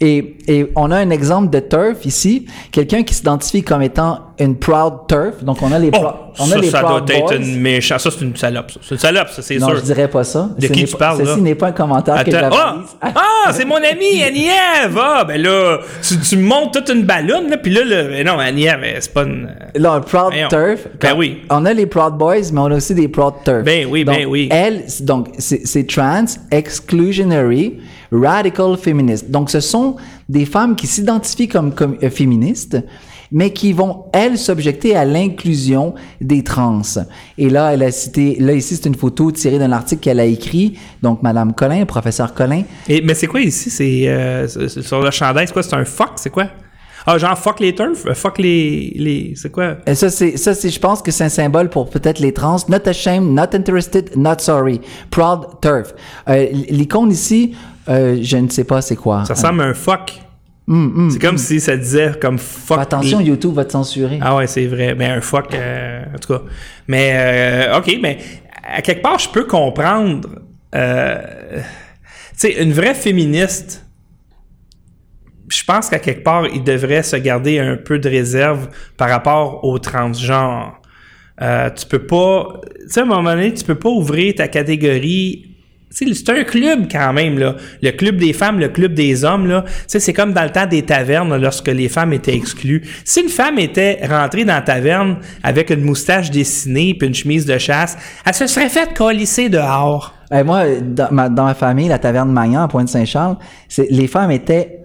Et, 0.00 0.36
et 0.46 0.66
on 0.76 0.90
a 0.90 0.96
un 0.96 1.10
exemple 1.10 1.50
de 1.50 1.60
turf 1.60 2.06
ici, 2.06 2.46
quelqu'un 2.70 3.02
qui 3.02 3.14
s'identifie 3.14 3.62
comme 3.62 3.82
étant 3.82 4.23
une 4.38 4.56
proud 4.56 5.06
turf. 5.08 5.42
Donc, 5.44 5.58
on 5.62 5.70
a 5.70 5.78
les, 5.78 5.90
Oh, 5.94 6.06
on 6.38 6.44
ça, 6.46 6.56
a 6.56 6.58
les 6.58 6.70
ça 6.70 6.80
proud 6.80 7.04
doit 7.06 7.16
être 7.16 7.26
boys. 7.26 7.36
une 7.36 7.60
méchante. 7.60 8.00
Ça, 8.00 8.10
c'est 8.10 8.24
une 8.24 8.34
salope. 8.36 8.72
C'est 8.82 8.94
une 8.94 9.00
salope, 9.00 9.28
ça, 9.30 9.42
c'est 9.42 9.56
Non, 9.58 9.68
sûr. 9.68 9.76
je 9.76 9.82
dirais 9.82 10.08
pas 10.08 10.24
ça. 10.24 10.50
De 10.58 10.66
qui 10.66 10.84
tu 10.84 10.96
parles, 10.96 11.18
là? 11.22 11.24
Ceci 11.26 11.40
n'est 11.42 11.54
pas 11.54 11.68
un 11.68 11.72
commentaire 11.72 12.24
que 12.24 12.30
Attends. 12.34 12.56
j'avalise. 12.56 12.88
Ah, 13.00 13.12
ah, 13.14 13.52
c'est 13.52 13.64
mon 13.64 13.76
ami 13.76 14.22
Annie-Ève. 14.26 14.98
Ah, 15.00 15.24
ben 15.24 15.40
là, 15.40 15.78
tu, 16.28 16.36
montes 16.36 16.72
toute 16.74 16.88
une 16.88 17.04
ballonne, 17.04 17.48
là, 17.50 17.56
puis 17.58 17.72
là, 17.72 17.82
le, 17.84 18.08
ben 18.08 18.26
non, 18.26 18.38
Annie-Ève, 18.38 18.80
c'est 19.00 19.12
pas 19.12 19.22
une... 19.22 19.48
Là, 19.76 19.92
un 19.92 20.00
proud 20.00 20.32
Voyons. 20.32 20.48
turf. 20.48 20.88
Ben 21.00 21.14
oui. 21.16 21.42
On 21.50 21.64
a 21.64 21.72
les 21.72 21.86
proud 21.86 22.14
boys, 22.18 22.36
mais 22.52 22.60
on 22.60 22.66
a 22.66 22.76
aussi 22.76 22.94
des 22.94 23.08
proud 23.08 23.34
turf. 23.44 23.62
Ben 23.64 23.86
oui, 23.88 24.04
donc, 24.04 24.16
ben 24.16 24.26
oui. 24.26 24.48
Elle, 24.50 24.82
donc, 25.02 25.28
c'est 25.38 25.64
c'est 25.66 25.86
trans, 25.86 26.24
exclusionary, 26.50 27.78
radical 28.12 28.76
feminist. 28.76 29.30
Donc, 29.30 29.50
ce 29.50 29.60
sont 29.60 29.96
des 30.28 30.46
femmes 30.46 30.76
qui 30.76 30.86
s'identifient 30.86 31.48
comme, 31.48 31.72
comme 31.74 31.96
euh, 32.02 32.10
féministes, 32.10 32.76
mais 33.32 33.52
qui 33.52 33.72
vont, 33.72 34.04
elles, 34.12 34.38
s'objecter 34.38 34.94
à 34.96 35.04
l'inclusion 35.04 35.94
des 36.20 36.42
trans. 36.44 36.82
Et 37.38 37.48
là, 37.50 37.72
elle 37.72 37.82
a 37.82 37.90
cité, 37.90 38.36
là, 38.40 38.52
ici, 38.52 38.76
c'est 38.76 38.88
une 38.88 38.94
photo 38.94 39.30
tirée 39.32 39.58
d'un 39.58 39.72
article 39.72 40.00
qu'elle 40.02 40.20
a 40.20 40.24
écrit. 40.24 40.78
Donc, 41.02 41.22
Madame 41.22 41.52
Collin, 41.54 41.84
professeur 41.86 42.34
Collin, 42.34 42.62
Et, 42.88 43.00
mais 43.02 43.14
c'est 43.14 43.26
quoi 43.26 43.40
ici? 43.40 43.70
C'est 43.70 44.08
euh, 44.08 44.46
c'est- 44.48 44.82
sur 44.82 45.00
le 45.00 45.10
chandail, 45.10 45.46
c'est 45.46 45.52
quoi? 45.52 45.62
C'est 45.62 45.74
un 45.74 45.84
fuck, 45.84 46.12
c'est 46.16 46.30
quoi? 46.30 46.46
Ah, 47.06 47.18
genre 47.18 47.36
fuck 47.36 47.60
les 47.60 47.74
turfs? 47.74 48.06
Euh, 48.06 48.14
Fuck 48.14 48.38
les... 48.38 48.94
les 48.96 49.34
c'est 49.36 49.50
quoi? 49.52 49.76
Et 49.86 49.94
ça, 49.94 50.08
c'est, 50.08 50.38
ça, 50.38 50.54
c'est, 50.54 50.70
je 50.70 50.80
pense 50.80 51.02
que 51.02 51.10
c'est 51.10 51.24
un 51.24 51.28
symbole 51.28 51.68
pour 51.68 51.90
peut-être 51.90 52.18
les 52.18 52.32
trans. 52.32 52.56
Not 52.68 52.88
ashamed, 52.88 53.30
not 53.34 53.54
interested, 53.54 54.16
not 54.16 54.36
sorry. 54.38 54.80
Proud 55.10 55.60
turf. 55.60 55.92
Euh, 56.30 56.46
l'icône 56.70 57.10
ici, 57.10 57.54
euh, 57.90 58.16
je 58.22 58.36
ne 58.38 58.48
sais 58.48 58.64
pas 58.64 58.80
c'est 58.80 58.96
quoi. 58.96 59.24
Ça 59.26 59.34
ressemble 59.34 59.60
à 59.60 59.64
un 59.66 59.74
fuck. 59.74 60.18
Hum, 60.66 61.10
c'est 61.12 61.18
comme 61.18 61.36
si 61.36 61.60
ça 61.60 61.76
disait 61.76 62.12
comme 62.20 62.38
fuck. 62.38 62.78
Attention, 62.80 63.18
les- 63.18 63.26
YouTube 63.26 63.52
va 63.52 63.64
te 63.66 63.72
censurer. 63.72 64.18
Ah 64.22 64.34
ouais, 64.36 64.46
c'est 64.46 64.66
vrai. 64.66 64.94
Mais 64.94 65.06
un 65.06 65.20
fuck, 65.20 65.52
euh, 65.54 66.02
en 66.14 66.18
tout 66.18 66.32
cas. 66.32 66.42
Mais, 66.88 67.12
euh, 67.14 67.78
OK, 67.78 67.98
mais 68.00 68.18
à 68.66 68.80
quelque 68.80 69.02
part, 69.02 69.18
je 69.18 69.28
peux 69.28 69.44
comprendre. 69.44 70.28
euh, 70.74 71.18
tu 71.58 71.62
sais, 72.36 72.62
une 72.62 72.72
vraie 72.72 72.94
féministe, 72.94 73.84
je 75.48 75.62
pense 75.64 75.88
qu'à 75.90 75.98
quelque 75.98 76.22
part, 76.24 76.46
il 76.48 76.64
devrait 76.64 77.02
se 77.02 77.16
garder 77.16 77.58
un 77.58 77.76
peu 77.76 77.98
de 77.98 78.08
réserve 78.08 78.68
par 78.96 79.08
rapport 79.10 79.64
aux 79.64 79.78
transgenres. 79.78 80.80
Euh, 81.42 81.68
tu 81.70 81.86
peux 81.86 82.06
pas. 82.06 82.60
Tu 82.80 82.88
sais, 82.88 83.00
à 83.00 83.02
un 83.02 83.06
moment 83.06 83.22
donné, 83.34 83.52
tu 83.52 83.64
peux 83.64 83.74
pas 83.74 83.90
ouvrir 83.90 84.34
ta 84.36 84.48
catégorie. 84.48 85.53
C'est 85.90 86.28
un 86.30 86.42
club 86.42 86.88
quand 86.90 87.12
même, 87.12 87.38
là. 87.38 87.54
Le 87.80 87.90
club 87.92 88.16
des 88.16 88.32
femmes, 88.32 88.58
le 88.58 88.68
club 88.68 88.94
des 88.94 89.24
hommes, 89.24 89.46
là. 89.46 89.64
C'est 89.86 90.12
comme 90.12 90.32
dans 90.32 90.42
le 90.42 90.50
temps 90.50 90.66
des 90.66 90.82
tavernes, 90.82 91.36
lorsque 91.36 91.68
les 91.68 91.88
femmes 91.88 92.12
étaient 92.12 92.34
exclues. 92.34 92.82
Si 93.04 93.20
une 93.20 93.28
femme 93.28 93.60
était 93.60 94.00
rentrée 94.04 94.44
dans 94.44 94.54
la 94.54 94.62
taverne 94.62 95.18
avec 95.44 95.70
une 95.70 95.82
moustache 95.82 96.30
dessinée 96.32 96.94
puis 96.94 97.06
une 97.06 97.14
chemise 97.14 97.46
de 97.46 97.58
chasse, 97.58 97.96
elle 98.26 98.34
se 98.34 98.48
serait 98.48 98.68
faite 98.68 98.94
colisser 98.96 99.48
dehors. 99.48 100.14
Euh, 100.32 100.42
moi, 100.42 100.64
dans 100.80 101.44
ma, 101.44 101.54
famille, 101.54 101.88
la 101.88 101.98
taverne 101.98 102.32
Magnan 102.32 102.62
à 102.62 102.68
Pointe-Saint-Charles, 102.68 103.36
les 103.90 104.08
femmes 104.08 104.32
étaient 104.32 104.80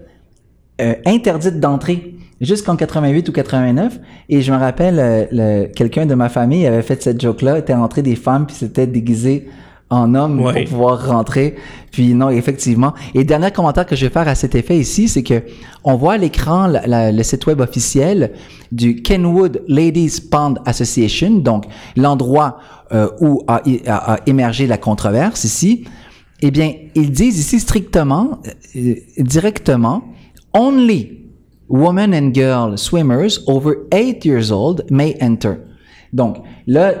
euh, 0.80 0.94
interdites 1.06 1.58
d'entrer 1.58 2.14
jusqu'en 2.40 2.76
88 2.76 3.28
ou 3.28 3.32
89. 3.32 3.98
Et 4.28 4.42
je 4.42 4.52
me 4.52 4.58
rappelle, 4.58 5.28
euh, 5.32 5.66
quelqu'un 5.74 6.06
de 6.06 6.14
ma 6.14 6.28
famille 6.28 6.66
avait 6.66 6.82
fait 6.82 7.02
cette 7.02 7.20
joke-là, 7.20 7.58
était 7.58 7.74
rentré 7.74 8.02
des 8.02 8.16
femmes 8.16 8.46
puis 8.46 8.54
s'était 8.54 8.86
déguisé 8.86 9.48
en 9.90 10.14
homme 10.14 10.40
Ouais. 10.40 10.62
pour 10.64 10.70
pouvoir 10.72 11.06
rentrer. 11.08 11.56
Puis 11.90 12.14
non, 12.14 12.30
effectivement. 12.30 12.94
Et 13.14 13.24
dernier 13.24 13.50
commentaire 13.50 13.84
que 13.84 13.96
je 13.96 14.06
vais 14.06 14.12
faire 14.12 14.28
à 14.28 14.34
cet 14.36 14.54
effet 14.54 14.78
ici, 14.78 15.08
c'est 15.08 15.22
que 15.24 15.42
on 15.82 15.96
voit 15.96 16.12
à 16.14 16.16
l'écran 16.18 16.68
le 16.86 17.22
site 17.22 17.46
web 17.46 17.60
officiel 17.60 18.32
du 18.70 19.02
Kenwood 19.02 19.62
Ladies 19.66 20.20
Pond 20.30 20.54
Association, 20.64 21.30
donc 21.38 21.64
l'endroit 21.96 22.58
euh, 22.92 23.08
où 23.20 23.42
a, 23.48 23.60
a- 23.86 24.14
a 24.14 24.18
émergé 24.26 24.66
la 24.68 24.78
controverse 24.78 25.42
ici. 25.44 25.84
Eh 26.42 26.50
bien, 26.50 26.72
ils 26.94 27.10
disent 27.10 27.38
ici 27.38 27.58
strictement, 27.60 28.38
euh, 28.76 28.94
directement, 29.18 30.02
only 30.54 31.18
women 31.68 32.14
and 32.14 32.32
girl 32.34 32.76
swimmers 32.78 33.38
over 33.46 33.74
8 33.92 34.24
years 34.24 34.50
old 34.50 34.84
may 34.90 35.16
enter. 35.20 35.54
Donc, 36.12 36.38
là, 36.66 36.94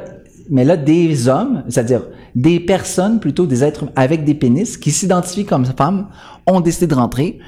mais 0.48 0.64
là, 0.64 0.76
des 0.76 1.28
hommes, 1.28 1.64
c'est-à-dire 1.68 2.02
des 2.34 2.60
personnes, 2.60 3.20
plutôt 3.20 3.46
des 3.46 3.64
êtres 3.64 3.86
avec 3.96 4.24
des 4.24 4.34
pénis, 4.34 4.76
qui 4.76 4.90
s'identifient 4.90 5.44
comme 5.44 5.64
femmes, 5.64 6.08
ont 6.46 6.60
décidé 6.60 6.86
de 6.86 6.94
rentrer. 6.94 7.38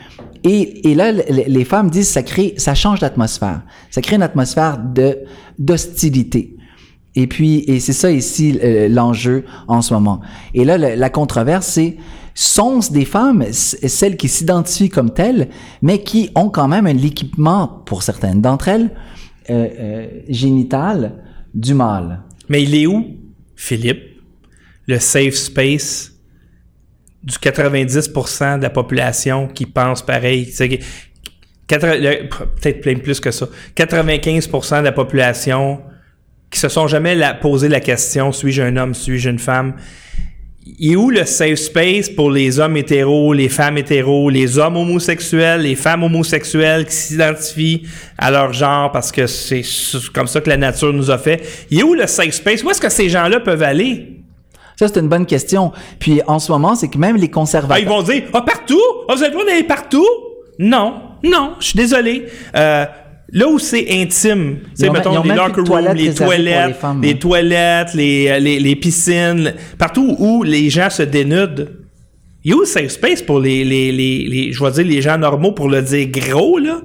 Et, 0.45 0.91
et 0.91 0.95
là, 0.95 1.13
les 1.13 1.65
femmes 1.65 1.91
disent 1.91 2.09
ça 2.09 2.23
crée, 2.23 2.55
ça 2.57 2.75
change 2.75 3.01
l'atmosphère. 3.01 3.63
Ça 3.91 4.01
crée 4.01 4.17
une 4.17 4.23
atmosphère 4.23 4.79
de 4.79 5.19
d'hostilité. 5.59 6.57
Et 7.15 7.27
puis, 7.27 7.59
et 7.67 7.81
c'est 7.81 7.93
ça 7.93 8.11
ici 8.11 8.59
l'enjeu 8.89 9.45
en 9.69 9.83
ce 9.83 9.93
moment. 9.93 10.21
Et 10.55 10.65
là, 10.65 10.79
la, 10.79 11.11
controverse, 11.11 11.67
c'est 11.67 11.97
sont-ce 12.35 12.91
des 12.91 13.05
femmes, 13.05 13.45
celles 13.53 14.17
qui 14.17 14.29
s'identifient 14.29 14.89
comme 14.89 15.11
telles, 15.11 15.49
mais 15.83 16.03
qui 16.03 16.31
ont 16.35 16.49
quand 16.49 16.69
même 16.69 16.87
un 16.87 16.97
équipement, 16.97 17.69
pour 17.85 18.03
certaines 18.03 18.41
d'entre 18.41 18.69
elles, 18.69 18.91
euh, 19.51 19.69
euh, 19.79 20.07
génital 20.29 21.23
du 21.53 21.75
mâle? 21.75 22.21
Mais 22.49 22.63
il 22.63 22.75
est 22.75 22.87
où, 22.87 23.05
Philippe, 23.57 24.12
le 24.87 24.99
safe 24.99 25.35
space 25.35 26.13
du 27.23 27.37
90% 27.37 28.59
de 28.59 28.63
la 28.63 28.71
population 28.71 29.47
qui 29.49 29.67
pense 29.67 30.03
pareil? 30.03 30.53
Peut-être 31.69 32.81
plein 32.81 32.97
plus 32.97 33.21
que 33.21 33.31
ça. 33.31 33.49
95% 33.77 34.81
de 34.81 34.85
la 34.85 34.93
population 34.93 35.81
qui 36.51 36.59
se 36.59 36.69
sont 36.69 36.87
jamais 36.87 37.19
posé 37.41 37.69
la 37.69 37.81
question 37.81 38.31
suis-je 38.33 38.63
un 38.63 38.77
homme, 38.77 38.95
suis-je 38.95 39.31
une 39.31 39.39
femme? 39.39 39.75
Est 40.79 40.95
où 40.95 41.11
le 41.11 41.25
safe 41.25 41.57
space 41.57 42.09
pour 42.09 42.31
les 42.31 42.61
hommes 42.61 42.77
hétéros, 42.77 43.33
les 43.33 43.49
femmes 43.49 43.79
hétéros, 43.79 44.31
les 44.31 44.59
hommes 44.59 44.77
homosexuels, 44.77 45.63
les 45.63 45.75
femmes 45.75 46.05
homosexuelles 46.05 46.85
qui 46.87 46.95
s'identifient 46.95 47.83
à 48.17 48.31
leur 48.31 48.53
genre 48.53 48.93
parce 48.93 49.11
que 49.11 49.27
c'est 49.27 49.63
comme 50.15 50.29
ça 50.29 50.41
que 50.41 50.51
la 50.51 50.57
nature 50.57 50.93
nous 50.93 51.11
a 51.11 51.19
fait? 51.19 51.67
Est 51.71 51.83
où 51.83 51.95
le 51.95 52.07
safe 52.07 52.31
space? 52.33 52.63
Où 52.63 52.71
est-ce 52.71 52.81
que 52.81 52.91
ces 52.91 53.09
gens-là 53.09 53.41
peuvent 53.41 53.63
aller? 53.63 54.22
Ça, 54.83 54.89
c'est 54.93 54.99
une 54.99 55.09
bonne 55.09 55.27
question. 55.27 55.71
Puis 56.01 56.23
en 56.27 56.41
ce 56.41 56.51
moment, 56.51 56.75
c'est 56.75 56.89
que 56.89 56.99
même 56.99 57.15
les 57.17 57.27
Ah, 57.31 57.35
conservateurs... 57.35 57.79
ils 57.81 57.89
vont 57.89 58.03
dire, 58.03 58.25
ah, 58.33 58.43
partout? 58.43 58.81
Ah, 59.09 59.15
vous 59.15 59.23
avez 59.23 59.29
le 59.29 59.33
droit 59.39 59.45
d'aller 59.47 59.63
partout? 59.63 60.05
Non, 60.59 60.95
non, 61.23 61.53
je 61.61 61.67
suis 61.67 61.77
désolé. 61.77 62.27
Euh, 62.57 62.85
là 63.31 63.49
où 63.49 63.61
c'est 63.61 63.87
intime, 63.91 64.59
ils 64.77 64.91
mettons, 64.91 65.23
les 65.23 65.29
locker 65.37 65.55
rooms, 65.61 65.65
toilettes 65.67 65.97
les 65.97 66.13
toilettes, 66.15 66.67
les 66.67 66.75
femmes, 66.75 67.01
les 67.01 67.11
hein. 67.13 67.15
toilettes, 67.15 67.95
les, 67.95 68.29
euh, 68.29 68.39
les, 68.41 68.59
les 68.59 68.75
piscines, 68.75 69.45
le- 69.45 69.53
partout 69.79 70.17
où 70.19 70.43
les 70.43 70.69
gens 70.69 70.91
se 70.91 71.05
dénudent. 71.05 71.69
Il 72.45 72.51
y 72.51 72.55
a 72.55 72.57
où 72.57 72.61
le 72.61 72.67
safe 72.67 72.89
space 72.91 73.23
pour 73.23 73.39
les, 73.39 73.65
les, 73.65 73.93
les, 73.93 74.27
les- 74.27 74.53
je 74.53 74.65
vais 74.65 74.71
dire 74.73 74.85
les 74.85 75.01
gens 75.01 75.17
normaux 75.17 75.53
pour 75.53 75.69
le 75.69 75.81
dire 75.81 76.09
gros, 76.09 76.59
là? 76.59 76.81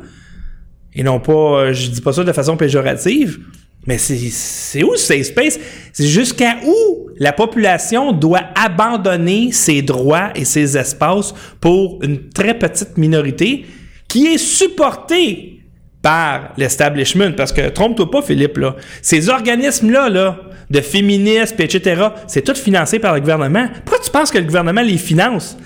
Et 0.94 1.02
non 1.02 1.20
pas, 1.20 1.32
euh, 1.34 1.74
je 1.74 1.90
dis 1.90 2.02
pas 2.02 2.14
ça 2.14 2.24
de 2.24 2.32
façon 2.32 2.58
péjorative, 2.58 3.40
mais 3.88 3.98
c'est, 3.98 4.84
où 4.84 4.96
safe 4.96 5.24
space? 5.24 5.60
C'est 5.94 6.08
jusqu'à 6.08 6.58
où 6.66 7.10
la 7.18 7.32
population 7.32 8.12
doit 8.12 8.44
abandonner 8.54 9.54
ses 9.54 9.82
droits 9.82 10.30
et 10.36 10.44
ses 10.44 10.78
espaces 10.78 11.34
pour 11.62 12.00
une 12.04 12.30
très 12.30 12.60
petite 12.60 12.98
minorité 12.98 13.66
qui 14.10 14.28
est 14.28 14.38
supportée 14.38 15.64
par 16.02 16.54
l'establishment? 16.58 17.32
Parce 17.32 17.54
que, 17.54 17.70
trompe-toi 17.70 18.12
pas, 18.12 18.22
Philippe, 18.22 18.58
là. 18.58 18.76
Ces 19.02 19.30
organismes-là, 19.30 20.10
là, 20.10 20.40
de 20.70 20.82
féminisme, 20.82 21.56
etc., 21.60 22.08
c'est 22.28 22.44
tout 22.44 22.56
financé 22.56 23.00
par 23.00 23.14
le 23.14 23.22
gouvernement. 23.22 23.68
Pourquoi 23.86 24.04
tu 24.04 24.12
penses 24.12 24.32
que 24.32 24.38
le 24.38 24.44
gouvernement 24.44 24.82
les 24.82 24.98
finance? 24.98 25.58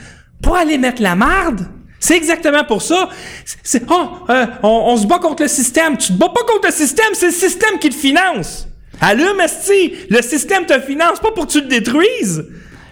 Pour 0.42 0.56
aller 0.56 0.78
mettre 0.78 1.02
la 1.02 1.16
marde? 1.16 1.66
C'est 2.04 2.18
exactement 2.18 2.64
pour 2.66 2.82
ça. 2.82 3.08
C'est, 3.46 3.58
c'est- 3.64 3.84
oh, 3.90 4.08
euh, 4.30 4.46
on, 4.64 4.68
on 4.88 4.98
se 4.98 5.06
bat 5.08 5.20
contre 5.20 5.44
le 5.44 5.48
système. 5.48 5.96
Tu 5.98 6.12
te 6.12 6.18
bats 6.18 6.30
pas 6.30 6.42
contre 6.52 6.66
le 6.68 6.74
système, 6.74 7.14
c'est 7.14 7.28
le 7.28 7.32
système 7.32 7.78
qui 7.80 7.90
te 7.90 7.96
finance. 7.96 8.68
Allume, 9.00 9.40
esti, 9.44 9.94
le 10.10 10.22
système 10.22 10.66
te 10.66 10.78
finance 10.82 11.20
pas 11.22 11.32
pour 11.32 11.46
que 11.48 11.52
tu 11.52 11.62
le 11.62 11.68
détruises. 11.68 12.44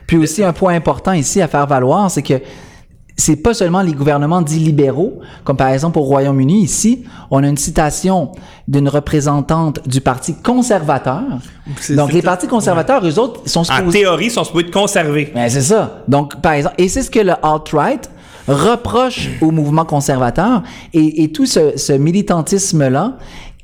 Puis 0.08 0.18
aussi, 0.18 0.44
un 0.44 0.54
point 0.54 0.74
important 0.75 1.12
ici 1.12 1.42
à 1.42 1.48
faire 1.48 1.68
valoir, 1.68 2.10
c'est 2.10 2.22
que 2.24 2.36
c'est 3.18 3.36
pas 3.36 3.54
seulement 3.54 3.82
les 3.82 3.92
gouvernements 3.94 4.42
dits 4.42 4.60
libéraux, 4.60 5.20
comme 5.44 5.58
par 5.58 5.68
exemple 5.70 6.00
au 6.00 6.04
Royaume-Uni, 6.04 6.62
ici, 6.63 7.04
on 7.30 7.44
a 7.44 7.48
une 7.48 7.58
citation 7.58 8.32
d'une 8.68 8.88
représentante 8.88 9.86
du 9.88 10.01
Parti 10.01 10.36
conservateur. 10.42 11.24
C'est- 11.82 11.96
Donc, 11.96 12.10
c'est 12.10 12.16
les 12.16 12.22
tout- 12.22 12.25
partis 12.28 12.48
conservateurs, 12.48 13.06
eux 13.06 13.20
autres, 13.20 13.42
sont 13.48 13.60
En 13.62 13.63
supposés... 13.66 14.00
théorie, 14.01 14.25
ils 14.28 14.32
sont 14.32 14.44
supposés 14.46 14.68
te 14.68 14.72
conserver. 14.72 15.32
Ben, 15.36 15.50
c'est 15.50 15.62
ça. 15.62 16.04
Donc, 16.08 16.39
par 16.42 16.54
exemple, 16.54 16.75
et 16.78 16.88
c'est 16.88 17.01
ce 17.04 17.12
que 17.12 17.20
le 17.20 17.34
alt-right 17.44 18.10
reproche 18.50 19.29
au 19.41 19.51
mouvement 19.51 19.86
conservateur 19.86 20.63
et, 20.94 21.32
tout 21.32 21.46
ce, 21.46 21.77
ce 21.77 21.94
militantisme-là 21.94 23.18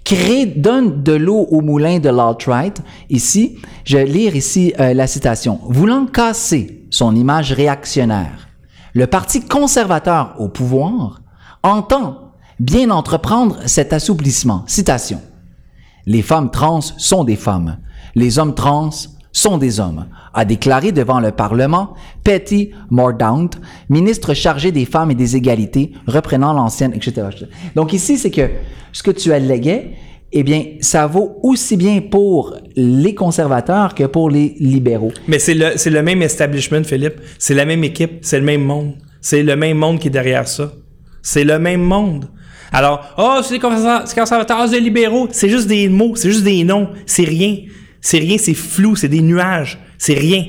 crée, 0.04 0.46
donne 0.46 1.04
de 1.04 1.14
l'eau 1.14 1.48
au 1.50 1.62
moulin 1.62 2.00
de 2.00 2.10
l'alt-right. 2.10 2.82
Ici, 3.10 3.58
je 3.84 3.98
vais 3.98 4.06
lire 4.06 4.36
ici 4.36 4.74
euh, 4.80 4.94
la 4.94 5.08
citation. 5.08 5.60
Voulant 5.68 6.06
casser 6.06 6.86
son 6.92 7.16
image 7.16 7.52
réactionnaire, 7.52 8.48
le 8.94 9.08
Parti 9.08 9.42
conservateur 9.42 10.36
au 10.40 10.48
pouvoir 10.48 11.22
entend 11.64 12.32
bien 12.60 12.92
entreprendre 12.92 13.58
cet 13.66 13.92
assouplissement. 13.92 14.64
Citation. 14.68 15.20
Les 16.06 16.22
femmes 16.22 16.52
trans 16.52 16.82
sont 16.82 17.24
des 17.24 17.36
femmes. 17.36 17.80
Les 18.14 18.40
hommes 18.40 18.54
trans 18.54 18.92
sont 19.36 19.58
des 19.58 19.82
hommes, 19.82 20.06
a 20.34 20.46
déclaré 20.46 20.94
devant 20.94 21.20
le 21.20 21.32
Parlement 21.32 21.94
Patty 22.24 22.72
Mordaunt, 22.90 23.50
ministre 23.90 24.34
chargée 24.34 24.72
des 24.72 24.86
femmes 24.86 25.12
et 25.12 25.16
des 25.16 25.36
égalités, 25.36 25.92
reprenant 26.08 26.54
l'ancienne, 26.54 26.94
etc. 26.94 27.28
Donc 27.76 27.92
ici, 27.92 28.18
c'est 28.18 28.32
que 28.32 28.50
ce 28.94 29.04
que 29.04 29.12
tu 29.12 29.34
alléguais, 29.34 29.92
eh 30.32 30.44
bien, 30.44 30.64
ça 30.80 31.06
vaut 31.06 31.38
aussi 31.44 31.76
bien 31.76 32.00
pour 32.00 32.56
les 32.78 33.14
conservateurs 33.14 33.94
que 33.94 34.06
pour 34.06 34.30
les 34.30 34.56
libéraux. 34.60 35.12
Mais 35.28 35.38
c'est 35.38 35.54
le, 35.54 35.74
c'est 35.76 35.90
le 35.90 36.02
même 36.02 36.22
establishment, 36.22 36.86
Philippe. 36.86 37.20
C'est 37.38 37.54
la 37.54 37.66
même 37.66 37.84
équipe, 37.84 38.20
c'est 38.22 38.40
le 38.40 38.46
même 38.46 38.64
monde. 38.64 38.94
C'est 39.20 39.44
le 39.44 39.56
même 39.58 39.78
monde 39.78 40.00
qui 40.00 40.08
est 40.08 40.12
derrière 40.12 40.48
ça. 40.48 40.72
C'est 41.22 41.44
le 41.44 41.60
même 41.60 41.82
monde. 41.82 42.30
Alors, 42.72 43.14
oh, 43.18 43.42
c'est 43.44 43.56
les 43.56 43.60
conservateurs, 43.60 44.68
c'est 44.68 44.76
les 44.76 44.82
libéraux. 44.82 45.28
C'est 45.32 45.50
juste 45.50 45.68
des 45.68 45.90
mots, 45.90 46.16
c'est 46.16 46.30
juste 46.30 46.46
des 46.46 46.64
noms. 46.64 46.90
C'est 47.06 47.24
rien. 47.26 47.58
C'est 48.06 48.20
rien, 48.20 48.38
c'est 48.38 48.54
flou, 48.54 48.96
c'est 48.96 49.08
des 49.08 49.22
nuages. 49.22 49.80
C'est 49.98 50.14
rien. 50.14 50.46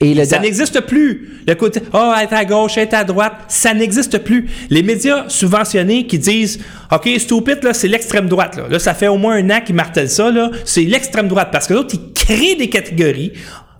Et 0.00 0.24
ça 0.24 0.38
n'existe 0.38 0.80
plus. 0.82 1.40
Le 1.48 1.54
côté, 1.56 1.80
oh, 1.92 2.12
être 2.20 2.32
à 2.32 2.44
gauche, 2.44 2.78
être 2.78 2.94
à 2.94 3.02
droite, 3.02 3.32
ça 3.48 3.74
n'existe 3.74 4.18
plus. 4.18 4.48
Les 4.70 4.84
médias 4.84 5.28
subventionnés 5.28 6.06
qui 6.06 6.20
disent, 6.20 6.60
OK, 6.92 7.08
stupid, 7.18 7.64
là, 7.64 7.74
c'est 7.74 7.88
l'extrême 7.88 8.28
droite, 8.28 8.56
là. 8.56 8.68
Là, 8.70 8.78
ça 8.78 8.94
fait 8.94 9.08
au 9.08 9.16
moins 9.16 9.34
un 9.34 9.50
an 9.50 9.60
qu'ils 9.60 9.74
martèlent 9.74 10.08
ça, 10.08 10.30
là. 10.30 10.52
C'est 10.64 10.84
l'extrême 10.84 11.26
droite. 11.26 11.48
Parce 11.50 11.66
que 11.66 11.74
l'autre, 11.74 11.94
ils 11.94 12.12
créent 12.12 12.54
des 12.54 12.68
catégories 12.68 13.32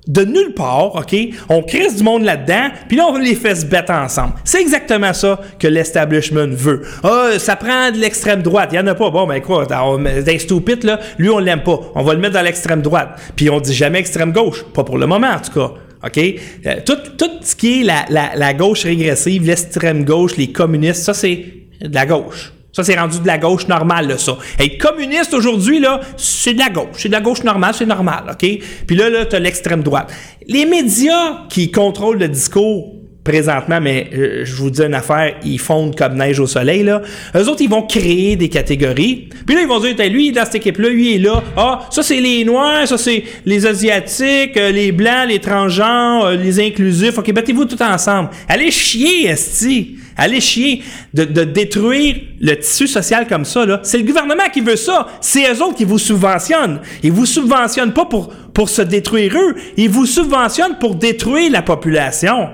de 0.06 0.24
nulle 0.24 0.52
part, 0.54 0.96
OK? 0.96 1.14
On 1.48 1.62
crée 1.62 1.88
du 1.88 2.02
monde 2.02 2.24
là-dedans, 2.24 2.70
puis 2.88 2.96
là, 2.96 3.06
on 3.08 3.18
les 3.18 3.34
fait 3.34 3.54
se 3.54 3.66
battre 3.66 3.92
ensemble. 3.92 4.34
C'est 4.44 4.60
exactement 4.60 5.12
ça 5.12 5.40
que 5.58 5.68
l'establishment 5.68 6.48
veut. 6.48 6.82
Ah, 7.04 7.30
ça 7.38 7.56
prend 7.56 7.90
de 7.90 7.98
l'extrême 7.98 8.42
droite. 8.42 8.70
Il 8.72 8.76
y 8.76 8.78
en 8.80 8.86
a 8.86 8.94
pas. 8.94 9.10
Bon, 9.10 9.26
ben 9.26 9.40
quoi, 9.40 9.66
dans 9.66 9.98
stupide, 10.38 10.84
là, 10.84 10.98
lui, 11.18 11.28
on 11.28 11.38
l'aime 11.38 11.62
pas. 11.62 11.78
On 11.94 12.02
va 12.02 12.14
le 12.14 12.20
mettre 12.20 12.34
dans 12.34 12.42
l'extrême 12.42 12.82
droite. 12.82 13.20
Puis 13.36 13.48
on 13.50 13.60
dit 13.60 13.74
jamais 13.74 14.00
extrême 14.00 14.32
gauche. 14.32 14.64
Pas 14.74 14.84
pour 14.84 14.98
le 14.98 15.06
moment, 15.06 15.30
en 15.30 15.40
tout 15.40 15.52
cas. 15.52 15.74
OK? 16.04 16.18
Euh, 16.18 16.76
tout, 16.84 16.96
tout 17.16 17.30
ce 17.42 17.54
qui 17.54 17.80
est 17.80 17.84
la, 17.84 18.04
la, 18.08 18.30
la 18.34 18.54
gauche 18.54 18.82
régressive, 18.84 19.46
l'extrême 19.46 20.04
gauche, 20.04 20.36
les 20.36 20.50
communistes, 20.50 21.04
ça, 21.04 21.14
c'est 21.14 21.44
de 21.80 21.94
la 21.94 22.06
gauche. 22.06 22.52
Ça, 22.72 22.82
c'est 22.82 22.98
rendu 22.98 23.20
de 23.20 23.26
la 23.26 23.36
gauche 23.36 23.68
normale, 23.68 24.08
là, 24.08 24.18
ça. 24.18 24.38
Être 24.58 24.78
communiste 24.78 25.34
aujourd'hui, 25.34 25.78
là, 25.78 26.00
c'est 26.16 26.54
de 26.54 26.58
la 26.58 26.70
gauche. 26.70 26.96
C'est 26.96 27.08
de 27.08 27.12
la 27.12 27.20
gauche 27.20 27.44
normale, 27.44 27.74
c'est 27.76 27.86
normal, 27.86 28.24
OK? 28.30 28.48
Puis 28.86 28.96
là, 28.96 29.10
là, 29.10 29.26
t'as 29.26 29.38
l'extrême 29.38 29.82
droite. 29.82 30.10
Les 30.48 30.64
médias 30.64 31.46
qui 31.50 31.70
contrôlent 31.70 32.18
le 32.18 32.28
discours 32.28 32.94
présentement, 33.24 33.80
mais 33.80 34.08
euh, 34.14 34.44
je 34.44 34.54
vous 34.54 34.70
dis 34.70 34.82
une 34.82 34.94
affaire, 34.94 35.36
ils 35.44 35.58
fondent 35.58 35.94
comme 35.94 36.14
neige 36.14 36.40
au 36.40 36.46
soleil, 36.46 36.82
là. 36.82 37.02
Eux 37.36 37.48
autres, 37.48 37.60
ils 37.62 37.68
vont 37.68 37.82
créer 37.82 38.36
des 38.36 38.48
catégories. 38.48 39.28
Puis 39.46 39.54
là, 39.54 39.62
ils 39.62 39.68
vont 39.68 39.78
dire, 39.78 39.94
lui, 40.10 40.32
dans 40.32 40.44
cette 40.44 40.56
équipe-là, 40.56 40.88
lui, 40.88 41.16
est 41.16 41.18
là. 41.18 41.42
Ah, 41.56 41.86
ça, 41.90 42.02
c'est 42.02 42.20
les 42.20 42.44
Noirs, 42.44 42.88
ça, 42.88 42.98
c'est 42.98 43.22
les 43.44 43.66
Asiatiques, 43.66 44.56
euh, 44.56 44.70
les 44.72 44.92
Blancs, 44.92 45.28
les 45.28 45.38
transgenres, 45.38 46.24
euh, 46.24 46.36
les 46.36 46.58
inclusifs. 46.58 47.18
OK, 47.18 47.32
battez-vous 47.32 47.66
tout 47.66 47.82
ensemble. 47.82 48.30
Allez 48.48 48.70
chier, 48.70 49.26
esti. 49.28 49.98
Allez 50.16 50.40
chier 50.40 50.82
de, 51.14 51.24
détruire 51.44 52.16
le 52.40 52.54
tissu 52.54 52.86
social 52.86 53.26
comme 53.26 53.44
ça. 53.44 53.64
Là. 53.64 53.80
C'est 53.82 53.98
le 53.98 54.04
gouvernement 54.04 54.48
qui 54.52 54.60
veut 54.60 54.76
ça. 54.76 55.06
C'est 55.20 55.52
eux 55.52 55.62
autres 55.62 55.76
qui 55.76 55.84
vous 55.84 55.98
subventionnent. 55.98 56.80
Ils 57.02 57.12
vous 57.12 57.26
subventionnent 57.26 57.92
pas 57.92 58.04
pour, 58.04 58.28
pour 58.52 58.68
se 58.68 58.82
détruire 58.82 59.34
eux. 59.36 59.54
Ils 59.76 59.90
vous 59.90 60.06
subventionnent 60.06 60.78
pour 60.78 60.94
détruire 60.96 61.50
la 61.50 61.62
population. 61.62 62.50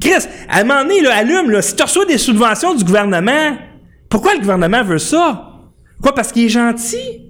Chris, 0.00 0.26
à 0.48 0.60
un 0.60 0.64
moment 0.64 0.82
donné, 0.82 1.00
là, 1.00 1.16
allume, 1.16 1.50
là, 1.50 1.62
si 1.62 1.74
tu 1.74 1.82
reçois 1.82 2.04
des 2.04 2.18
subventions 2.18 2.74
du 2.74 2.84
gouvernement, 2.84 3.56
pourquoi 4.08 4.34
le 4.34 4.40
gouvernement 4.40 4.82
veut 4.82 4.98
ça? 4.98 5.52
Quoi, 6.02 6.14
parce 6.14 6.32
qu'il 6.32 6.44
est 6.44 6.50
gentil? 6.50 7.22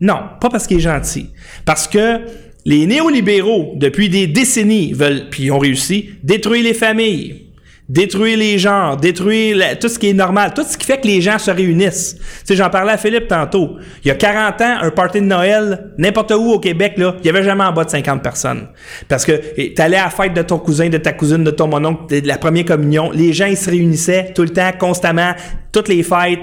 Non, 0.00 0.20
pas 0.40 0.48
parce 0.48 0.66
qu'il 0.66 0.78
est 0.78 0.80
gentil. 0.80 1.30
Parce 1.64 1.86
que 1.86 2.20
les 2.64 2.86
néolibéraux, 2.86 3.74
depuis 3.76 4.08
des 4.08 4.26
décennies, 4.26 4.92
veulent, 4.92 5.28
puis 5.30 5.50
ont 5.50 5.58
réussi, 5.58 6.10
détruire 6.22 6.64
les 6.64 6.74
familles 6.74 7.47
détruire 7.88 8.36
les 8.36 8.58
genres, 8.58 8.96
détruire 8.98 9.78
tout 9.78 9.88
ce 9.88 9.98
qui 9.98 10.10
est 10.10 10.14
normal, 10.14 10.52
tout 10.54 10.62
ce 10.62 10.76
qui 10.76 10.84
fait 10.84 11.00
que 11.00 11.06
les 11.06 11.20
gens 11.20 11.38
se 11.38 11.50
réunissent. 11.50 12.16
Tu 12.18 12.24
sais, 12.44 12.56
j'en 12.56 12.68
parlais 12.68 12.92
à 12.92 12.98
Philippe 12.98 13.28
tantôt. 13.28 13.78
Il 14.04 14.08
y 14.08 14.10
a 14.10 14.14
40 14.14 14.60
ans, 14.60 14.76
un 14.82 14.90
party 14.90 15.20
de 15.20 15.26
Noël, 15.26 15.92
n'importe 15.96 16.32
où 16.32 16.52
au 16.52 16.58
Québec, 16.58 16.94
là, 16.98 17.16
il 17.20 17.26
y 17.26 17.30
avait 17.30 17.42
jamais 17.42 17.64
en 17.64 17.72
bas 17.72 17.84
de 17.84 17.90
50 17.90 18.22
personnes. 18.22 18.68
Parce 19.08 19.24
que 19.24 19.72
t'allais 19.74 19.96
à 19.96 20.04
la 20.04 20.10
fête 20.10 20.34
de 20.34 20.42
ton 20.42 20.58
cousin, 20.58 20.90
de 20.90 20.98
ta 20.98 21.12
cousine, 21.12 21.44
de 21.44 21.50
ton 21.50 21.66
mononcle, 21.66 22.20
de 22.20 22.26
la 22.26 22.36
première 22.36 22.66
communion, 22.66 23.10
les 23.10 23.32
gens, 23.32 23.46
ils 23.46 23.56
se 23.56 23.70
réunissaient 23.70 24.32
tout 24.34 24.42
le 24.42 24.50
temps, 24.50 24.70
constamment, 24.78 25.32
toutes 25.72 25.88
les 25.88 26.02
fêtes. 26.02 26.40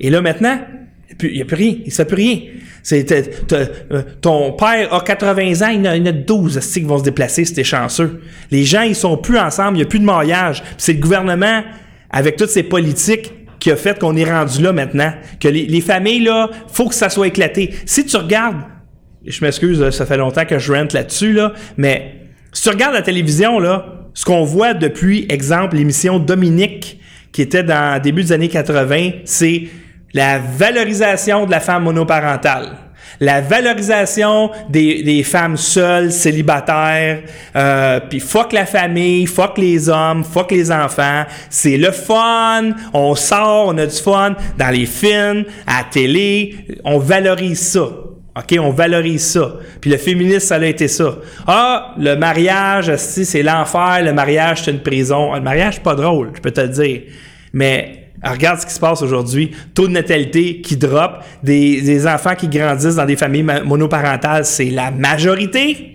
Et 0.00 0.10
là, 0.10 0.20
maintenant, 0.20 0.58
il 1.22 1.32
n'y 1.32 1.42
a 1.42 1.44
plus 1.44 1.56
rien. 1.56 1.74
Il 1.84 1.92
ne 1.98 2.04
plus 2.04 2.16
rien. 2.16 2.40
C'est, 2.82 3.12
euh, 3.52 4.02
ton 4.20 4.52
père 4.52 4.92
a 4.92 5.00
80 5.00 5.66
ans, 5.66 5.70
il 5.70 5.84
y 5.84 5.88
en 5.88 6.06
a, 6.06 6.12
12 6.12 6.58
qui 6.72 6.80
vont 6.80 6.98
se 6.98 7.04
déplacer, 7.04 7.44
c'était 7.44 7.64
chanceux. 7.64 8.22
Les 8.50 8.64
gens, 8.64 8.82
ils 8.82 8.94
sont 8.94 9.16
plus 9.16 9.38
ensemble, 9.38 9.76
il 9.76 9.80
n'y 9.80 9.86
a 9.86 9.88
plus 9.88 9.98
de 9.98 10.04
mariage. 10.04 10.62
c'est 10.76 10.94
le 10.94 11.00
gouvernement, 11.00 11.62
avec 12.10 12.36
toutes 12.36 12.50
ces 12.50 12.62
politiques, 12.62 13.32
qui 13.58 13.70
a 13.72 13.76
fait 13.76 13.98
qu'on 13.98 14.16
est 14.16 14.30
rendu 14.30 14.62
là 14.62 14.72
maintenant. 14.72 15.12
Que 15.40 15.48
les, 15.48 15.80
familles, 15.80 16.22
là, 16.22 16.48
faut 16.68 16.88
que 16.88 16.94
ça 16.94 17.10
soit 17.10 17.26
éclaté. 17.26 17.74
Si 17.86 18.06
tu 18.06 18.16
regardes, 18.16 18.62
je 19.26 19.44
m'excuse, 19.44 19.90
ça 19.90 20.06
fait 20.06 20.16
longtemps 20.16 20.44
que 20.44 20.58
je 20.58 20.72
rentre 20.72 20.94
là-dessus, 20.94 21.32
là, 21.32 21.52
mais 21.76 22.14
si 22.52 22.62
tu 22.62 22.68
regardes 22.68 22.94
la 22.94 23.02
télévision, 23.02 23.58
là, 23.58 24.06
ce 24.14 24.24
qu'on 24.24 24.44
voit 24.44 24.74
depuis, 24.74 25.26
exemple, 25.28 25.76
l'émission 25.76 26.18
Dominique, 26.18 27.00
qui 27.32 27.42
était 27.42 27.62
dans 27.62 28.00
début 28.00 28.22
des 28.22 28.32
années 28.32 28.48
80, 28.48 29.10
c'est 29.24 29.64
la 30.14 30.38
valorisation 30.38 31.46
de 31.46 31.50
la 31.50 31.60
femme 31.60 31.84
monoparentale, 31.84 32.76
la 33.20 33.40
valorisation 33.40 34.50
des, 34.68 35.22
femmes 35.24 35.56
seules, 35.56 36.12
célibataires, 36.12 37.20
euh, 37.56 38.00
puis 38.08 38.20
fuck 38.20 38.52
la 38.52 38.64
famille, 38.64 39.26
fuck 39.26 39.58
les 39.58 39.88
hommes, 39.88 40.24
fuck 40.24 40.50
les 40.50 40.70
enfants, 40.70 41.24
c'est 41.50 41.76
le 41.76 41.90
fun, 41.90 42.70
on 42.92 43.14
sort, 43.14 43.68
on 43.68 43.78
a 43.78 43.86
du 43.86 43.96
fun 43.96 44.34
dans 44.56 44.70
les 44.70 44.86
films, 44.86 45.44
à 45.66 45.78
la 45.78 45.84
télé, 45.90 46.56
on 46.84 46.98
valorise 46.98 47.60
ça. 47.60 47.88
OK, 48.36 48.56
on 48.60 48.70
valorise 48.70 49.32
ça. 49.32 49.54
Puis 49.80 49.90
le 49.90 49.96
féminisme, 49.96 50.46
ça 50.46 50.56
a 50.56 50.64
été 50.64 50.86
ça. 50.86 51.16
Ah, 51.44 51.94
le 51.98 52.14
mariage, 52.14 52.94
c'est 52.94 53.42
l'enfer, 53.42 54.00
le 54.04 54.12
mariage, 54.12 54.62
c'est 54.62 54.70
une 54.70 54.82
prison. 54.82 55.34
Le 55.34 55.40
mariage, 55.40 55.74
c'est 55.74 55.82
pas 55.82 55.96
drôle, 55.96 56.30
je 56.36 56.40
peux 56.40 56.52
te 56.52 56.60
le 56.60 56.68
dire. 56.68 57.00
Mais 57.52 58.07
regarde 58.24 58.60
ce 58.60 58.66
qui 58.66 58.72
se 58.72 58.80
passe 58.80 59.02
aujourd'hui. 59.02 59.52
Taux 59.74 59.86
de 59.86 59.92
natalité 59.92 60.60
qui 60.60 60.76
drop, 60.76 61.22
des, 61.42 62.06
enfants 62.06 62.34
qui 62.34 62.48
grandissent 62.48 62.96
dans 62.96 63.06
des 63.06 63.16
familles 63.16 63.46
monoparentales, 63.64 64.44
c'est 64.44 64.70
la 64.70 64.90
majorité. 64.90 65.94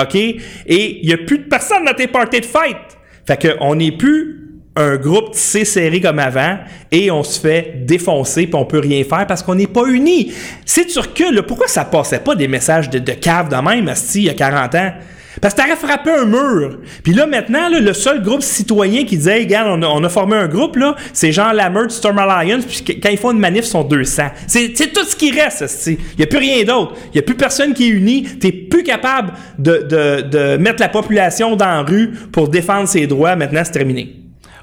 OK? 0.00 0.14
Et 0.14 1.00
il 1.02 1.06
n'y 1.06 1.12
a 1.12 1.18
plus 1.18 1.38
de 1.38 1.44
personnes 1.44 1.84
dans 1.84 1.94
tes 1.94 2.06
parties 2.06 2.40
de 2.40 2.46
fête. 2.46 2.98
Fait 3.26 3.58
qu'on 3.58 3.74
n'est 3.74 3.92
plus 3.92 4.40
un 4.76 4.96
groupe 4.96 5.32
tissé 5.32 5.64
serré 5.64 6.00
comme 6.00 6.20
avant 6.20 6.58
et 6.92 7.10
on 7.10 7.24
se 7.24 7.40
fait 7.40 7.84
défoncer 7.84 8.46
puis 8.46 8.54
on 8.54 8.64
peut 8.64 8.78
rien 8.78 9.02
faire 9.02 9.26
parce 9.26 9.42
qu'on 9.42 9.56
n'est 9.56 9.66
pas 9.66 9.84
unis. 9.86 10.32
Si 10.64 10.86
tu 10.86 10.98
recules, 11.00 11.42
pourquoi 11.42 11.66
ça 11.66 11.84
passait 11.84 12.20
pas 12.20 12.36
des 12.36 12.48
messages 12.48 12.88
de, 12.88 12.98
de 12.98 13.12
cave 13.12 13.48
de 13.48 13.56
même, 13.56 13.92
il 14.14 14.22
y 14.22 14.30
a 14.30 14.34
40 14.34 14.74
ans? 14.76 14.92
Parce 15.40 15.54
que 15.54 15.62
t'aurais 15.62 15.76
frappé 15.76 16.10
un 16.10 16.26
mur. 16.26 16.78
Puis 17.02 17.14
là, 17.14 17.26
maintenant, 17.26 17.68
le 17.70 17.92
seul 17.94 18.22
groupe 18.22 18.42
citoyen 18.42 19.04
qui 19.04 19.16
disait, 19.16 19.38
regarde, 19.38 19.82
on 19.82 20.04
a, 20.04 20.08
formé 20.08 20.36
un 20.36 20.48
groupe, 20.48 20.76
là, 20.76 20.94
c'est 21.12 21.32
genre 21.32 21.52
la 21.54 21.70
meute 21.70 21.90
Storm 21.90 22.18
Alliance, 22.18 22.64
puis 22.64 23.00
quand 23.00 23.08
ils 23.08 23.18
font 23.18 23.32
une 23.32 23.38
manif, 23.38 23.64
ils 23.64 23.68
sont 23.68 23.84
200. 23.84 24.22
C'est 24.46 24.72
tout 24.92 25.04
ce 25.04 25.16
qui 25.16 25.30
reste, 25.30 25.86
Il 25.86 25.98
n'y 26.18 26.24
a 26.24 26.26
plus 26.26 26.38
rien 26.38 26.64
d'autre. 26.64 26.94
Il 27.06 27.12
n'y 27.14 27.18
a 27.20 27.22
plus 27.22 27.36
personne 27.36 27.72
qui 27.72 27.86
est 27.86 27.90
uni. 27.90 28.24
T'es 28.24 28.52
plus 28.52 28.82
capable 28.82 29.32
de, 29.58 30.56
mettre 30.58 30.80
la 30.80 30.88
population 30.88 31.56
dans 31.56 31.64
la 31.64 31.82
rue 31.82 32.10
pour 32.32 32.48
défendre 32.48 32.88
ses 32.88 33.06
droits. 33.06 33.36
Maintenant, 33.36 33.62
c'est 33.64 33.72
terminé. 33.72 34.16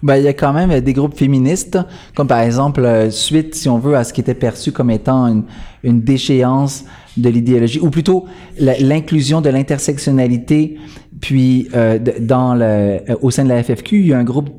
Ben, 0.04 0.18
il 0.18 0.24
y 0.24 0.28
a 0.28 0.34
quand 0.34 0.54
même 0.54 0.80
des 0.80 0.94
groupes 0.94 1.18
féministes, 1.18 1.80
comme 2.14 2.28
par 2.28 2.42
exemple, 2.42 2.86
euh, 2.86 3.10
suite, 3.10 3.56
si 3.56 3.68
on 3.68 3.80
veut, 3.80 3.96
à 3.96 4.04
ce 4.04 4.14
qui 4.14 4.22
était 4.22 4.36
perçu 4.36 4.72
comme 4.72 4.92
étant 4.92 5.44
une 5.84 6.02
déchéance 6.02 6.86
de 7.18 7.30
l'idéologie, 7.30 7.80
ou 7.80 7.90
plutôt 7.90 8.26
l'inclusion 8.60 9.42
de 9.42 9.50
l'intersectionnalité. 9.50 10.78
Puis, 11.20 11.68
euh, 11.76 12.00
dans 12.20 12.54
le, 12.54 12.64
euh, 12.64 13.00
au 13.22 13.32
sein 13.32 13.44
de 13.44 13.50
la 13.50 13.64
FFQ, 13.64 14.00
il 14.00 14.08
y 14.08 14.14
a 14.14 14.20
un 14.20 14.24
groupe 14.24 14.50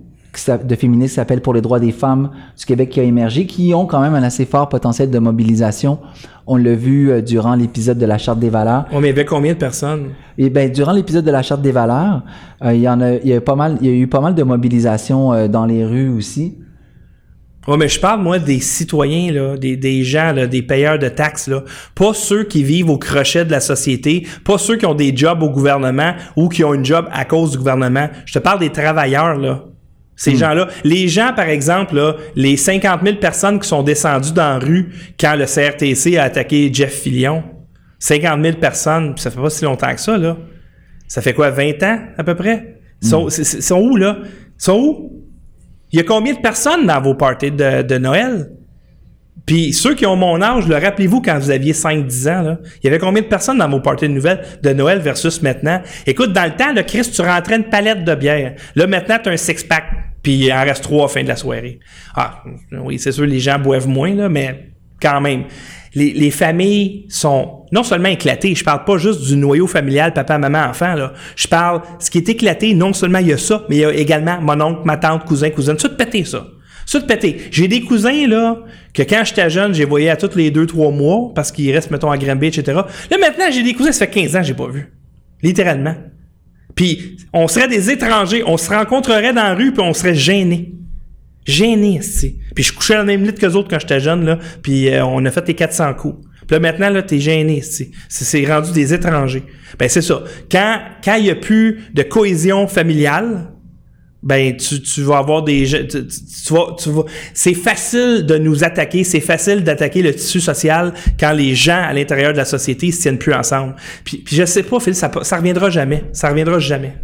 de 0.65 0.75
féministes 0.77 1.15
qui 1.15 1.17
s'appelle 1.17 1.41
Pour 1.41 1.55
les 1.55 1.61
droits 1.61 1.81
des 1.81 1.91
femmes 1.91 2.31
du 2.57 2.65
Québec 2.65 2.91
qui 2.91 3.01
a 3.01 3.03
émergé, 3.03 3.47
qui 3.47 3.75
ont 3.75 3.87
quand 3.87 4.01
même 4.01 4.15
un 4.15 4.23
assez 4.23 4.45
fort 4.45 4.69
potentiel 4.69 5.11
de 5.11 5.19
mobilisation. 5.19 5.99
On 6.47 6.57
l'a 6.57 6.75
vu 6.75 7.11
euh, 7.11 7.21
durant 7.21 7.55
l'épisode 7.55 7.99
de 7.99 8.07
la 8.07 8.19
Charte 8.19 8.39
des 8.39 8.51
valeurs. 8.51 8.87
On 8.93 9.03
avait 9.03 9.25
combien 9.25 9.55
de 9.55 9.59
personnes? 9.59 10.11
Et 10.37 10.51
ben, 10.51 10.71
durant 10.71 10.93
l'épisode 10.93 11.25
de 11.25 11.31
la 11.31 11.43
Charte 11.43 11.63
des 11.63 11.73
valeurs, 11.73 12.23
il 12.65 12.81
y 12.81 12.89
en 12.89 13.01
a, 13.01 13.15
il 13.15 13.27
y 13.27 13.33
a 13.33 13.41
pas 13.41 13.57
mal, 13.57 13.79
il 13.81 13.87
y 13.87 13.91
a 13.91 13.95
eu 13.95 14.07
pas 14.07 14.21
mal 14.21 14.35
de 14.35 14.43
mobilisation 14.43 15.49
dans 15.49 15.67
les 15.67 15.85
rues 15.85 16.09
aussi. 16.09 16.59
Oui, 17.69 17.77
mais 17.79 17.89
je 17.89 18.01
parle, 18.01 18.23
moi, 18.23 18.39
des 18.39 18.61
citoyens, 18.61 19.31
là, 19.31 19.57
des, 19.59 19.77
des 19.77 20.03
gens, 20.03 20.33
là, 20.33 20.47
des 20.47 20.63
payeurs 20.63 20.99
de 20.99 21.09
taxes, 21.11 21.49
là. 21.49 21.63
Pas 21.95 22.15
ceux 22.15 22.45
qui 22.45 22.63
vivent 22.63 22.89
au 22.89 22.97
crochet 22.97 23.45
de 23.45 23.51
la 23.51 23.61
société, 23.61 24.27
pas 24.43 24.57
ceux 24.57 24.77
qui 24.77 24.87
ont 24.87 24.95
des 24.95 25.15
jobs 25.15 25.43
au 25.43 25.51
gouvernement 25.51 26.15
ou 26.35 26.49
qui 26.49 26.65
ont 26.65 26.73
une 26.73 26.85
job 26.85 27.07
à 27.13 27.27
cause 27.27 27.51
du 27.53 27.59
gouvernement. 27.59 28.09
Je 28.25 28.33
te 28.33 28.39
parle 28.39 28.59
des 28.59 28.71
travailleurs, 28.71 29.37
là. 29.37 29.65
Ces 30.17 30.35
gens-là, 30.35 30.69
les 30.83 31.07
gens, 31.09 31.33
par 31.37 31.49
exemple, 31.49 31.95
là, 31.95 32.17
les 32.35 32.57
50 32.57 33.03
000 33.05 33.17
personnes 33.19 33.61
qui 33.61 33.69
sont 33.69 33.83
descendues 33.85 34.33
dans 34.33 34.59
la 34.59 34.59
rue 34.59 34.89
quand 35.21 35.37
le 35.37 35.45
CRTC 35.45 36.17
a 36.17 36.25
attaqué 36.25 36.71
Jeff 36.73 36.93
Fillion, 37.03 37.45
50 38.01 38.43
000 38.43 38.57
personnes, 38.57 39.13
ça 39.17 39.31
fait 39.31 39.41
pas 39.41 39.51
si 39.51 39.65
longtemps 39.65 39.95
que 39.95 40.01
ça, 40.01 40.17
là. 40.19 40.37
Ça 41.07 41.21
fait 41.23 41.35
quoi, 41.35 41.51
20 41.51 41.83
ans, 41.85 41.99
à 42.17 42.25
peu 42.25 42.35
près? 42.35 42.81
Ils 43.03 43.09
sont, 43.09 43.29
c'est- 43.29 43.61
sont 43.61 43.79
où, 43.81 43.97
là? 43.97 44.19
Ils 44.25 44.29
sont 44.57 44.79
où? 44.79 45.13
Il 45.93 45.99
y 45.99 46.01
a 46.01 46.05
combien 46.05 46.35
de 46.35 46.41
personnes 46.41 46.87
dans 46.87 47.01
vos 47.01 47.15
parties 47.15 47.51
de, 47.51 47.99
Noël? 47.99 48.51
Puis 49.47 49.73
ceux 49.73 49.95
qui 49.95 50.05
ont 50.05 50.17
mon 50.17 50.43
âge, 50.43 50.69
le 50.69 50.77
rappelez-vous 50.77 51.23
quand 51.23 51.39
vous 51.39 51.51
aviez 51.51 51.73
5-10 51.73 52.31
ans, 52.31 52.43
là, 52.43 52.59
il 52.83 52.85
y 52.85 52.89
avait 52.89 52.99
combien 52.99 53.23
de 53.23 53.29
personnes 53.29 53.59
dans 53.59 53.69
vos 53.69 53.81
parties 53.81 54.07
de 54.07 54.13
nouvelles 54.13 54.45
de 54.63 54.73
Noël 54.75 54.99
versus 54.99 55.41
maintenant? 55.41 55.81
Écoute, 56.07 56.35
dans 56.35 56.45
le 56.45 56.55
temps, 56.55 56.73
le 56.75 56.83
Christ, 56.83 57.15
tu 57.15 57.23
rentrais 57.23 57.57
une 57.57 57.65
palette 57.65 58.05
de 58.05 58.15
bière. 58.15 58.57
Là, 58.75 58.87
maintenant, 58.87 59.17
tu 59.23 59.31
as 59.31 59.33
un 59.33 59.37
six-pack, 59.39 59.85
puis 60.23 60.35
il 60.35 60.53
en 60.53 60.63
reste 60.65 60.83
trois 60.83 61.05
à 61.05 61.07
la 61.07 61.09
fin 61.09 61.23
de 61.23 61.29
la 61.29 61.37
soirée. 61.37 61.79
Ah, 62.15 62.43
oui, 62.73 62.99
c'est 62.99 63.13
sûr, 63.13 63.25
les 63.25 63.41
gens 63.41 63.59
boivent 63.59 63.89
moins, 63.89 64.15
là, 64.15 64.29
mais 64.29 64.69
quand 65.01 65.21
même. 65.21 65.45
Les, 65.95 66.13
les 66.13 66.31
familles 66.31 67.07
sont 67.09 67.59
non 67.73 67.83
seulement 67.83 68.09
éclatées, 68.09 68.55
je 68.55 68.65
parle 68.65 68.85
pas 68.85 68.99
juste 68.99 69.23
du 69.23 69.37
noyau 69.37 69.67
familial, 69.67 70.13
papa, 70.13 70.39
maman, 70.39 70.65
enfant, 70.71 70.95
là. 70.95 71.13
Je 71.37 71.49
parle, 71.49 71.83
ce 71.99 72.11
qui 72.11 72.19
est 72.19 72.29
éclaté, 72.29 72.75
non 72.75 72.93
seulement 72.93 73.19
il 73.19 73.29
y 73.29 73.33
a 73.33 73.39
ça, 73.39 73.65
mais 73.69 73.77
il 73.77 73.81
y 73.81 73.85
a 73.85 73.93
également 73.93 74.41
mon 74.41 74.61
oncle, 74.61 74.81
ma 74.85 74.97
tante, 74.97 75.25
cousin, 75.25 75.51
cousine. 75.51 75.75
De 75.75 75.89
péter, 75.89 76.25
ça. 76.25 76.47
De 76.93 76.99
péter. 77.01 77.49
J'ai 77.51 77.69
des 77.69 77.83
cousins, 77.83 78.27
là, 78.27 78.59
que 78.95 79.03
quand 79.03 79.23
j'étais 79.25 79.51
jeune, 79.51 79.75
j'ai 79.75 79.85
voyé 79.85 80.09
à 80.11 80.17
tous 80.17 80.35
les 80.37 80.51
deux, 80.51 80.67
trois 80.67 80.91
mois, 80.91 81.33
parce 81.35 81.53
qu'ils 81.53 81.73
restent, 81.73 81.91
mettons, 81.91 82.11
à 82.11 82.17
Granby, 82.17 82.47
etc. 82.47 82.73
Là, 83.11 83.19
maintenant, 83.21 83.47
j'ai 83.51 83.63
des 83.63 83.75
cousins, 83.75 83.93
ça 83.93 84.07
fait 84.07 84.13
15 84.23 84.37
ans 84.37 84.41
que 84.41 84.47
j'ai 84.47 84.55
pas 84.55 84.69
vu. 84.69 84.93
Littéralement. 85.43 85.95
Puis, 86.75 87.17
on 87.33 87.49
serait 87.49 87.69
des 87.69 87.91
étrangers, 87.91 88.43
on 88.47 88.57
se 88.57 88.71
rencontrerait 88.71 89.33
dans 89.33 89.43
la 89.43 89.55
rue, 89.55 89.73
puis 89.73 89.83
on 89.83 89.93
serait 89.93 90.15
gênés. 90.15 90.73
Gênés, 91.49 91.97
esti. 91.97 92.39
Puis 92.55 92.63
je 92.65 92.73
couchais 92.75 92.95
dans 92.95 93.01
le 93.01 93.07
même 93.07 93.25
lit 93.25 93.33
que 93.33 93.45
les 93.45 93.57
autres 93.57 93.69
quand 93.69 93.81
j'étais 93.81 94.01
jeune, 94.01 94.25
là, 94.25 94.39
puis 94.63 94.89
euh, 94.89 95.05
on 95.05 95.25
a 95.25 95.31
fait 95.31 95.49
les 95.49 95.55
400 95.55 95.95
coups. 95.95 96.27
Puis 96.47 96.55
là, 96.55 96.61
maintenant, 96.61 96.91
là, 96.91 97.03
t'es 97.03 97.19
gêné, 97.19 97.59
esti. 97.59 97.91
C'est 98.09 98.45
rendu 98.47 98.73
des 98.73 98.93
étrangers. 98.95 99.43
Ben, 99.79 99.89
c'est 99.89 100.03
ça. 100.03 100.23
Quand 100.51 100.79
quand 101.03 101.15
il 101.17 101.27
y 101.27 101.31
a 101.31 101.35
plus 101.35 101.81
de 101.95 102.03
cohésion 102.03 102.67
familiale, 102.69 103.51
ben 104.23 104.57
tu, 104.57 104.83
tu 104.83 105.03
vas 105.03 105.19
avoir 105.19 105.43
des 105.45 105.65
tu, 105.65 105.87
tu- 105.89 106.53
vas 106.53 106.75
tu 106.77 106.91
vas 106.91 107.05
c'est 107.33 107.55
facile 107.55 108.27
de 108.27 108.37
nous 108.37 108.65
attaquer 108.65 109.05
c'est 109.05 109.21
facile 109.21 109.63
d'attaquer 109.63 110.03
le 110.03 110.13
tissu 110.13 110.41
social 110.41 110.93
quand 111.21 111.31
les 111.33 111.55
gens 111.55 111.81
à 111.81 111.93
l'intérieur 111.93 112.33
de 112.33 112.37
la 112.39 112.45
société 112.45 112.91
se 112.91 113.01
tiennent 113.03 113.19
plus 113.19 113.33
ensemble 113.33 113.77
puis, 114.03 114.17
puis 114.19 114.35
je 114.35 114.45
sais 114.45 114.65
pas 114.65 114.81
Phil 114.81 114.97
ça 114.97 115.09
ça 115.23 115.37
reviendra 115.37 115.71
jamais 115.71 116.03
ça 116.13 116.31
reviendra 116.31 116.59
jamais 116.59 116.95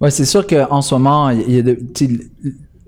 Ouais, 0.00 0.10
c'est 0.10 0.24
sûr 0.24 0.46
qu'en 0.46 0.80
ce 0.80 0.94
moment, 0.94 1.28
il 1.28 1.56
y 1.56 1.58
a, 1.58 1.62
de, 1.62 1.78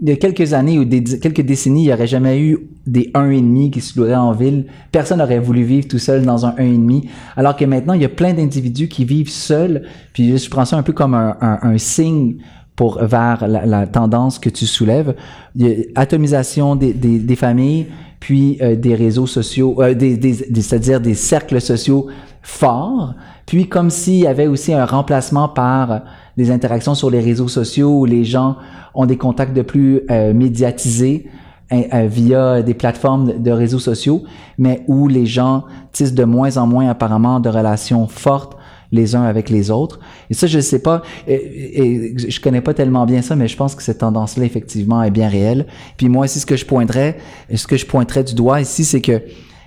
il 0.02 0.08
y 0.08 0.12
a 0.12 0.16
quelques 0.16 0.52
années 0.52 0.78
ou 0.80 0.84
des, 0.84 1.02
quelques 1.02 1.42
décennies, 1.42 1.84
il 1.84 1.86
n'y 1.86 1.92
aurait 1.92 2.08
jamais 2.08 2.40
eu 2.40 2.58
des 2.86 3.10
1,5 3.14 3.70
qui 3.70 3.80
se 3.80 3.96
loueraient 3.98 4.16
en 4.16 4.32
ville. 4.32 4.66
Personne 4.90 5.18
n'aurait 5.18 5.38
voulu 5.38 5.62
vivre 5.62 5.86
tout 5.86 6.00
seul 6.00 6.22
dans 6.24 6.44
un 6.44 6.50
1,5. 6.56 7.04
Alors 7.36 7.54
que 7.56 7.64
maintenant, 7.64 7.94
il 7.94 8.02
y 8.02 8.04
a 8.04 8.08
plein 8.08 8.34
d'individus 8.34 8.88
qui 8.88 9.04
vivent 9.04 9.30
seuls. 9.30 9.84
Puis 10.12 10.36
je 10.36 10.50
prends 10.50 10.64
ça 10.64 10.76
un 10.76 10.82
peu 10.82 10.92
comme 10.92 11.14
un, 11.14 11.36
un, 11.40 11.58
un 11.62 11.78
signe 11.78 12.38
pour 12.74 12.98
vers 13.04 13.46
la, 13.46 13.86
tendance 13.86 14.40
que 14.40 14.48
tu 14.50 14.66
soulèves. 14.66 15.14
Il 15.54 15.66
y 15.68 15.70
a 15.72 16.00
atomisation 16.00 16.74
des, 16.74 16.92
des, 16.92 17.18
des 17.20 17.36
familles, 17.36 17.86
puis 18.18 18.58
euh, 18.60 18.74
des 18.74 18.94
réseaux 18.94 19.26
sociaux, 19.26 19.76
euh, 19.82 19.94
des- 19.94 20.32
c'est-à-dire 20.54 21.00
des 21.00 21.14
cercles 21.14 21.60
sociaux 21.60 22.08
forts, 22.40 23.14
puis 23.46 23.68
comme 23.68 23.90
s'il 23.90 24.20
y 24.20 24.26
avait 24.26 24.46
aussi 24.46 24.72
un 24.72 24.84
remplacement 24.84 25.48
par 25.48 26.02
des 26.36 26.50
interactions 26.50 26.94
sur 26.94 27.10
les 27.10 27.20
réseaux 27.20 27.48
sociaux 27.48 28.00
où 28.00 28.04
les 28.04 28.24
gens 28.24 28.56
ont 28.94 29.06
des 29.06 29.16
contacts 29.16 29.54
de 29.54 29.62
plus 29.62 30.02
euh, 30.10 30.32
médiatisés 30.32 31.26
hein, 31.70 31.82
euh, 31.92 32.06
via 32.06 32.62
des 32.62 32.74
plateformes 32.74 33.42
de, 33.42 33.50
réseaux 33.50 33.78
sociaux, 33.78 34.22
mais 34.58 34.82
où 34.88 35.08
les 35.08 35.26
gens 35.26 35.64
tissent 35.92 36.14
de 36.14 36.24
moins 36.24 36.56
en 36.56 36.66
moins 36.66 36.88
apparemment 36.88 37.40
de 37.40 37.48
relations 37.48 38.06
fortes 38.06 38.56
les 38.90 39.14
uns 39.14 39.22
avec 39.22 39.48
les 39.48 39.70
autres. 39.70 40.00
Et 40.28 40.34
ça, 40.34 40.46
je 40.46 40.60
sais 40.60 40.82
pas, 40.82 41.02
et, 41.26 41.34
et 41.34 42.30
je 42.30 42.40
connais 42.40 42.60
pas 42.60 42.74
tellement 42.74 43.06
bien 43.06 43.22
ça, 43.22 43.36
mais 43.36 43.48
je 43.48 43.56
pense 43.56 43.74
que 43.74 43.82
cette 43.82 43.98
tendance-là, 43.98 44.44
effectivement, 44.44 45.02
est 45.02 45.10
bien 45.10 45.28
réelle. 45.28 45.66
Puis 45.96 46.10
moi, 46.10 46.26
ici, 46.26 46.40
ce 46.40 46.46
que 46.46 46.56
je 46.56 46.66
pointerais, 46.66 47.16
ce 47.54 47.66
que 47.66 47.78
je 47.78 47.86
pointerais 47.86 48.22
du 48.22 48.34
doigt 48.34 48.60
ici, 48.60 48.84
c'est 48.84 49.00
que 49.00 49.22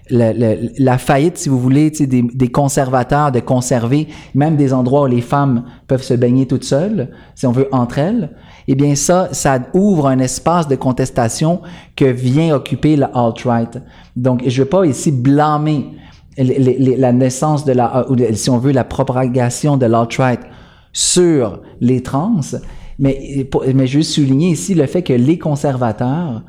la, 0.10 0.98
faillite, 0.98 1.38
si 1.38 1.50
vous 1.50 1.60
voulez, 1.60 1.90
des, 1.90 2.22
des 2.22 2.48
conservateurs 2.50 3.32
de 3.32 3.40
conserver 3.40 4.08
même 4.34 4.56
des 4.56 4.74
endroits 4.74 5.04
où 5.04 5.08
les 5.08 5.22
femmes 5.22 5.66
peuvent 5.88 6.04
se 6.04 6.14
baigner 6.14 6.46
toutes 6.46 6.64
seules, 6.64 7.10
si 7.34 7.48
on 7.48 7.52
veut, 7.52 7.68
entre 7.72 7.98
elles, 8.00 8.32
eh 8.68 8.76
bien 8.76 8.96
ça, 8.96 9.30
ça 9.32 9.60
ouvre 9.74 10.08
un 10.08 10.20
espace 10.20 10.68
de 10.68 10.76
contestation 10.76 11.62
que 11.96 12.06
vient 12.06 12.56
occuper 12.56 12.96
la 12.96 13.08
alt-right. 13.14 13.82
Donc, 14.16 14.44
je 14.46 14.62
veux 14.62 14.70
pas 14.70 14.86
ici 14.86 15.12
blâmer 15.12 15.88
la 16.38 17.14
naissance 17.14 17.66
de 17.66 17.72
la, 17.72 18.06
ou 18.10 18.16
si 18.34 18.50
on 18.50 18.58
veut, 18.58 18.72
la 18.72 18.84
propagation 18.84 19.78
de 19.78 19.86
l'alt-right 19.86 20.42
sur 20.94 21.62
les 21.82 22.02
trans, 22.02 22.42
mais, 23.00 23.48
mais 23.74 23.88
je 23.88 23.98
veux 23.98 24.04
souligner 24.04 24.50
ici 24.50 24.74
le 24.74 24.86
fait 24.86 25.02
que 25.02 25.14
les 25.14 25.38
conservateurs 25.38 26.44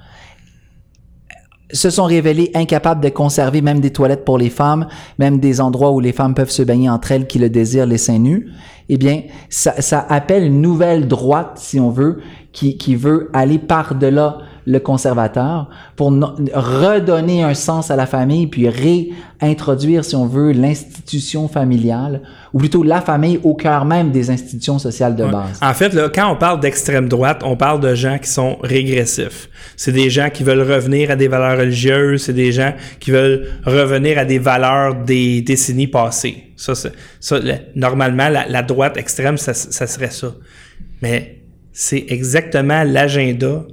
se 1.73 1.91
sont 1.91 2.05
révélés 2.05 2.51
incapables 2.55 3.03
de 3.03 3.09
conserver 3.09 3.61
même 3.61 3.81
des 3.81 3.93
toilettes 3.93 4.25
pour 4.25 4.39
les 4.39 4.51
femmes, 4.51 4.87
même 5.19 5.41
des 5.41 5.61
endroits 5.61 5.93
où 5.93 6.01
les 6.01 6.13
femmes 6.13 6.35
peuvent 6.35 6.51
se 6.51 6.63
baigner 6.63 6.89
entre 6.89 7.13
elles 7.13 7.27
qui 7.27 7.39
le 7.39 7.51
désirent, 7.51 7.87
les 7.87 7.99
seins 7.99 8.19
nus, 8.19 8.51
eh 8.89 8.97
bien, 8.97 9.23
ça, 9.49 9.81
ça 9.81 10.07
appelle 10.09 10.45
une 10.45 10.61
nouvelle 10.61 11.09
droite, 11.09 11.53
si 11.57 11.81
on 11.81 11.91
veut, 11.91 12.21
qui, 12.53 12.77
qui 12.79 12.95
veut 12.95 13.31
aller 13.33 13.59
par-delà 13.59 14.39
le 14.67 14.81
conservateur 14.81 15.69
pour 15.95 16.11
no- 16.11 16.35
redonner 16.55 17.43
un 17.45 17.55
sens 17.55 17.91
à 17.91 17.97
la 17.97 18.07
famille, 18.07 18.49
puis 18.49 18.69
réintroduire, 18.69 20.05
si 20.05 20.17
on 20.17 20.27
veut, 20.27 20.53
l'institution 20.53 21.49
familiale, 21.49 22.23
ou 22.53 22.59
plutôt 22.59 22.83
la 22.83 23.01
famille 23.01 23.39
au 23.45 23.55
cœur 23.55 23.85
même 23.85 24.11
des 24.11 24.31
institutions 24.31 24.79
sociales 24.79 25.15
de 25.15 25.25
base. 25.25 25.59
En 25.63 25.73
fait, 25.75 25.93
là, 25.95 26.09
quand 26.13 26.31
on 26.33 26.37
parle 26.37 26.61
d'extrême 26.61 27.09
droite, 27.09 27.43
on 27.45 27.57
parle 27.57 27.81
de 27.81 27.95
gens 27.95 28.19
qui 28.19 28.29
sont 28.29 28.57
régressifs. 28.63 29.49
C'est 29.77 29.93
des 29.93 30.11
gens 30.11 30.31
qui 30.31 30.43
veulent 30.43 30.61
revenir 30.71 31.11
à 31.11 31.17
des 31.17 31.29
valeurs 31.29 31.59
religieuses, 31.59 32.23
c'est 32.25 32.33
des 32.33 32.53
gens 32.53 32.73
qui 32.99 33.11
veulent 33.11 33.47
revenir 33.65 34.19
à 34.19 34.25
des 34.25 34.39
valeurs 34.39 34.95
des 34.95 35.43
décennies 35.43 35.87
passées. 35.87 36.45
Ça, 36.57 36.75
c'est, 36.75 36.93
ça 37.21 37.39
le- 37.39 37.55
normalement, 37.75 38.29
la, 38.29 38.49
la 38.49 38.63
droite 38.63 38.97
extrême, 38.97 39.37
ça, 39.37 39.55
ça 39.55 39.87
serait 39.87 40.11
ça. 40.11 40.35
Mais 41.03 41.43
c'est 41.73 42.07
exactement 42.09 42.83
l'agenda 42.85 43.65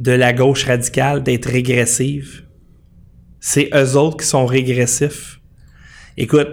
de 0.00 0.12
la 0.12 0.32
gauche 0.32 0.64
radicale 0.64 1.22
d'être 1.22 1.46
régressive. 1.46 2.44
C'est 3.38 3.68
eux 3.74 3.96
autres 3.96 4.16
qui 4.16 4.26
sont 4.26 4.46
régressifs. 4.46 5.40
Écoute, 6.16 6.48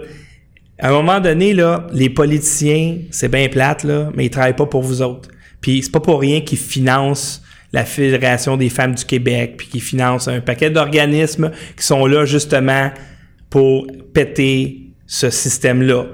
à 0.78 0.90
un 0.90 0.92
moment 0.92 1.18
donné, 1.18 1.54
là, 1.54 1.86
les 1.92 2.10
politiciens, 2.10 2.98
c'est 3.10 3.30
bien 3.30 3.48
plate, 3.48 3.84
là, 3.84 4.10
mais 4.14 4.26
ils 4.26 4.30
travaillent 4.30 4.54
pas 4.54 4.66
pour 4.66 4.82
vous 4.82 5.00
autres. 5.00 5.30
Puis 5.62 5.82
c'est 5.82 5.90
pas 5.90 6.00
pour 6.00 6.20
rien 6.20 6.42
qu'ils 6.42 6.58
financent 6.58 7.42
la 7.72 7.84
Fédération 7.84 8.56
des 8.56 8.68
femmes 8.68 8.94
du 8.94 9.04
Québec, 9.04 9.54
puis 9.56 9.66
qu'ils 9.66 9.82
financent 9.82 10.28
un 10.28 10.40
paquet 10.40 10.70
d'organismes 10.70 11.50
qui 11.76 11.84
sont 11.84 12.06
là 12.06 12.26
justement 12.26 12.90
pour 13.50 13.86
péter 14.12 14.92
ce 15.06 15.30
système-là. 15.30 16.06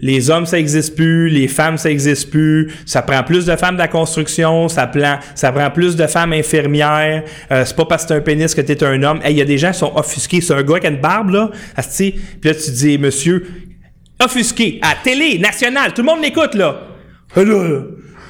Les 0.00 0.30
hommes, 0.30 0.46
ça 0.46 0.58
existe 0.58 0.94
plus, 0.94 1.28
les 1.28 1.48
femmes, 1.48 1.78
ça 1.78 1.90
existe 1.90 2.30
plus, 2.30 2.72
ça 2.86 3.02
prend 3.02 3.22
plus 3.22 3.44
de 3.46 3.56
femmes 3.56 3.74
de 3.74 3.80
la 3.80 3.88
construction, 3.88 4.68
ça 4.68 4.86
prend, 4.86 5.70
plus 5.70 5.96
de 5.96 6.06
femmes 6.06 6.32
infirmières, 6.32 7.24
euh, 7.50 7.64
c'est 7.64 7.76
pas 7.76 7.84
parce 7.84 8.04
que 8.04 8.08
t'es 8.08 8.14
un 8.14 8.20
pénis 8.20 8.54
que 8.54 8.60
t'es 8.60 8.82
un 8.84 9.02
homme. 9.02 9.20
Il 9.28 9.36
y 9.36 9.42
a 9.42 9.44
des 9.44 9.58
gens 9.58 9.72
qui 9.72 9.78
sont 9.78 9.92
offusqués, 9.96 10.40
c'est 10.40 10.54
un 10.54 10.62
gars 10.62 10.78
qui 10.78 10.86
a 10.86 10.90
une 10.90 11.00
barbe, 11.00 11.30
là, 11.30 11.50
puis 11.96 12.14
là, 12.44 12.54
tu 12.54 12.70
dis, 12.70 12.98
monsieur, 12.98 13.46
offusqué, 14.22 14.78
à 14.82 14.94
télé, 15.02 15.38
nationale, 15.38 15.92
tout 15.92 16.02
le 16.02 16.06
monde 16.06 16.22
l'écoute, 16.22 16.54
là. 16.54 16.80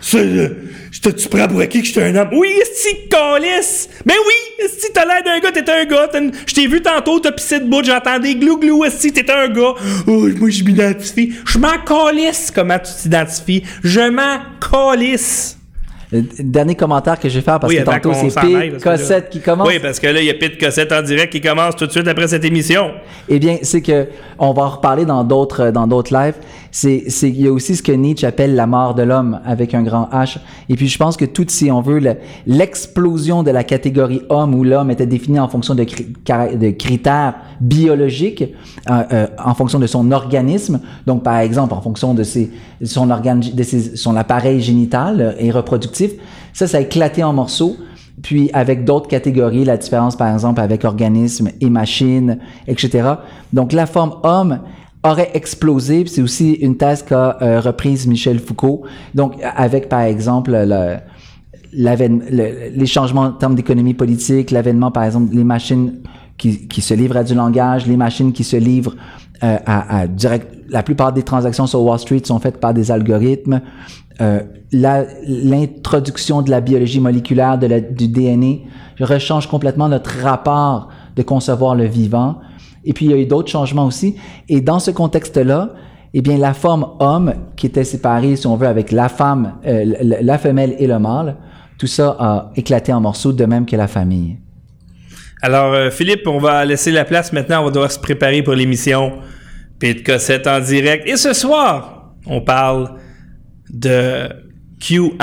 C'est, 0.00 0.52
euh, 0.94 1.10
j'étais- 1.10 1.12
tu 1.14 1.28
prends 1.28 1.48
pour 1.48 1.60
acquis 1.60 1.80
que 1.80 1.86
j'étais 1.86 2.02
un 2.04 2.14
homme. 2.16 2.28
Oui, 2.32 2.48
esti, 2.62 3.08
calice! 3.10 3.88
Mais 4.04 4.14
oui, 4.14 4.64
esti, 4.64 4.86
t'as 4.94 5.04
l'air 5.04 5.22
d'un 5.24 5.38
gars, 5.40 5.52
t'es 5.52 5.68
un 5.70 5.84
gars. 5.84 6.10
Je 6.46 6.54
t'ai 6.54 6.66
vu 6.66 6.80
tantôt, 6.82 7.18
t'as 7.20 7.32
pissé 7.32 7.60
de 7.60 7.64
bout, 7.68 7.84
j'entends 7.84 8.18
des 8.18 8.34
glou-glou, 8.36 8.84
esti, 8.84 9.12
t'es 9.12 9.30
un 9.30 9.48
gars. 9.48 9.74
Oh, 10.06 10.26
moi, 10.38 10.50
je 10.50 10.64
m'identifie. 10.64 11.32
Je 11.46 11.58
m'en 11.58 11.78
calisse 11.86 12.50
comment 12.54 12.78
tu 12.78 12.92
t'identifies. 13.02 13.62
Je 13.82 14.00
m'en 14.10 14.38
calisse. 14.60 15.58
Le 16.12 16.22
dernier 16.38 16.76
commentaire 16.76 17.18
que 17.18 17.28
je 17.28 17.34
vais 17.36 17.40
faire 17.40 17.58
parce 17.58 17.72
Oui, 17.72 17.80
que 17.80 17.84
tantôt 17.84 18.12
c'est 18.14 18.30
s'en 18.30 18.42
aille, 18.42 18.70
P. 18.70 18.70
parce 18.72 18.84
que 18.84 18.88
là- 18.90 18.96
Cossette 18.98 19.30
qui 19.30 19.40
commence. 19.40 19.66
Oui, 19.66 19.80
parce 19.80 19.98
que 19.98 20.06
là, 20.06 20.20
il 20.20 20.26
y 20.26 20.30
a 20.30 20.34
Pete 20.34 20.60
Cossette 20.60 20.92
en 20.92 21.02
direct 21.02 21.32
qui 21.32 21.40
commence 21.40 21.74
tout 21.74 21.86
de 21.86 21.90
suite 21.90 22.06
après 22.06 22.28
cette 22.28 22.44
émission. 22.44 22.92
Eh 23.28 23.40
bien, 23.40 23.56
c'est 23.62 23.80
que 23.82 24.06
on 24.38 24.52
va 24.52 24.62
en 24.62 24.68
reparler 24.68 25.06
dans 25.06 25.24
d'autres 25.24 25.70
dans 25.70 25.88
d'autres 25.88 26.14
lives. 26.16 26.34
C'est, 26.76 27.04
il 27.22 27.40
y 27.40 27.46
a 27.46 27.52
aussi 27.52 27.76
ce 27.76 27.84
que 27.84 27.92
Nietzsche 27.92 28.26
appelle 28.26 28.56
la 28.56 28.66
mort 28.66 28.96
de 28.96 29.02
l'homme 29.04 29.38
avec 29.44 29.74
un 29.74 29.82
grand 29.84 30.08
H. 30.12 30.38
Et 30.68 30.74
puis 30.74 30.88
je 30.88 30.98
pense 30.98 31.16
que 31.16 31.24
tout, 31.24 31.44
si 31.46 31.70
on 31.70 31.80
veut, 31.80 32.00
le- 32.00 32.16
l'explosion 32.48 33.44
de 33.44 33.52
la 33.52 33.62
catégorie 33.62 34.22
homme 34.28 34.56
où 34.56 34.64
l'homme 34.64 34.90
était 34.90 35.06
défini 35.06 35.38
en 35.38 35.46
fonction 35.46 35.76
de, 35.76 35.84
critères 36.72 37.34
biologiques, 37.60 38.42
euh, 38.90 39.02
euh, 39.12 39.26
en 39.42 39.54
fonction 39.54 39.78
de 39.78 39.86
son 39.86 40.10
organisme. 40.10 40.80
Donc 41.06 41.22
par 41.22 41.38
exemple, 41.38 41.74
en 41.74 41.80
fonction 41.80 42.12
de 42.12 42.24
ses, 42.24 42.50
son 42.82 43.08
organe, 43.08 43.38
de 43.38 43.62
ses- 43.62 43.96
son 43.96 44.16
appareil 44.16 44.60
génital 44.60 45.20
euh, 45.20 45.32
et 45.38 45.52
reproductif. 45.52 46.10
Ça, 46.52 46.66
ça 46.66 46.78
a 46.78 46.80
éclaté 46.80 47.22
en 47.22 47.32
morceaux. 47.32 47.76
Puis 48.22 48.50
avec 48.52 48.84
d'autres 48.84 49.08
catégories, 49.08 49.64
la 49.64 49.76
différence 49.76 50.16
par 50.16 50.32
exemple 50.32 50.60
avec 50.60 50.84
organisme 50.84 51.50
et 51.60 51.70
machine, 51.70 52.38
etc. 52.66 53.10
Donc 53.52 53.72
la 53.72 53.86
forme 53.86 54.14
homme 54.24 54.58
aurait 55.04 55.30
explosé. 55.34 56.04
C'est 56.06 56.22
aussi 56.22 56.52
une 56.54 56.76
thèse 56.76 57.02
qu'a 57.02 57.36
euh, 57.42 57.60
reprise 57.60 58.06
Michel 58.06 58.38
Foucault. 58.40 58.82
Donc 59.14 59.34
avec 59.42 59.88
par 59.88 60.00
exemple 60.00 60.50
le, 60.52 60.96
le- 61.72 62.70
les 62.76 62.86
changements 62.86 63.22
en 63.22 63.32
termes 63.32 63.54
d'économie 63.54 63.94
politique, 63.94 64.50
l'avènement 64.50 64.90
par 64.90 65.04
exemple 65.04 65.34
des 65.34 65.44
machines 65.44 65.94
qui, 66.38 66.66
qui 66.66 66.80
se 66.80 66.94
livrent 66.94 67.18
à 67.18 67.24
du 67.24 67.34
langage, 67.34 67.86
les 67.86 67.96
machines 67.96 68.32
qui 68.32 68.44
se 68.44 68.56
livrent 68.56 68.94
euh, 69.42 69.56
à, 69.66 70.00
à 70.00 70.06
direct. 70.06 70.48
La 70.68 70.82
plupart 70.82 71.12
des 71.12 71.22
transactions 71.22 71.66
sur 71.66 71.82
Wall 71.82 71.98
Street 71.98 72.22
sont 72.24 72.38
faites 72.40 72.58
par 72.58 72.72
des 72.74 72.90
algorithmes. 72.90 73.60
Euh, 74.20 74.40
L'introduction 74.72 76.42
de 76.42 76.50
la 76.50 76.60
biologie 76.60 76.98
moléculaire, 77.00 77.58
de 77.58 77.66
la, 77.66 77.80
du 77.80 78.08
DNA, 78.08 78.56
rechange 79.00 79.46
complètement 79.46 79.88
notre 79.88 80.18
rapport 80.22 80.88
de 81.14 81.22
concevoir 81.22 81.74
le 81.76 81.84
vivant. 81.84 82.36
Et 82.84 82.92
puis, 82.92 83.06
il 83.06 83.10
y 83.10 83.14
a 83.14 83.16
eu 83.16 83.26
d'autres 83.26 83.50
changements 83.50 83.86
aussi. 83.86 84.16
Et 84.48 84.60
dans 84.60 84.78
ce 84.78 84.90
contexte-là, 84.90 85.70
eh 86.12 86.22
bien, 86.22 86.38
la 86.38 86.54
forme 86.54 86.86
homme, 87.00 87.34
qui 87.56 87.66
était 87.66 87.84
séparée, 87.84 88.36
si 88.36 88.46
on 88.46 88.56
veut, 88.56 88.68
avec 88.68 88.92
la 88.92 89.08
femme, 89.08 89.54
euh, 89.66 89.84
la, 90.00 90.38
femelle 90.38 90.76
et 90.78 90.86
le 90.86 90.98
mâle, 90.98 91.36
tout 91.78 91.88
ça 91.88 92.16
a 92.18 92.50
éclaté 92.54 92.92
en 92.92 93.00
morceaux, 93.00 93.32
de 93.32 93.44
même 93.44 93.66
que 93.66 93.74
la 93.74 93.88
famille. 93.88 94.36
Alors, 95.42 95.74
euh, 95.74 95.90
Philippe, 95.90 96.26
on 96.26 96.38
va 96.38 96.64
laisser 96.64 96.92
la 96.92 97.04
place 97.04 97.32
maintenant. 97.32 97.62
On 97.62 97.64
va 97.64 97.70
devoir 97.70 97.90
se 97.90 97.98
préparer 97.98 98.42
pour 98.42 98.54
l'émission 98.54 99.12
Pete 99.78 100.06
Cossette 100.06 100.46
en 100.46 100.60
direct. 100.60 101.08
Et 101.08 101.16
ce 101.16 101.32
soir, 101.32 102.14
on 102.26 102.40
parle 102.40 102.92
de 103.68 104.28
QAnon. 104.80 105.18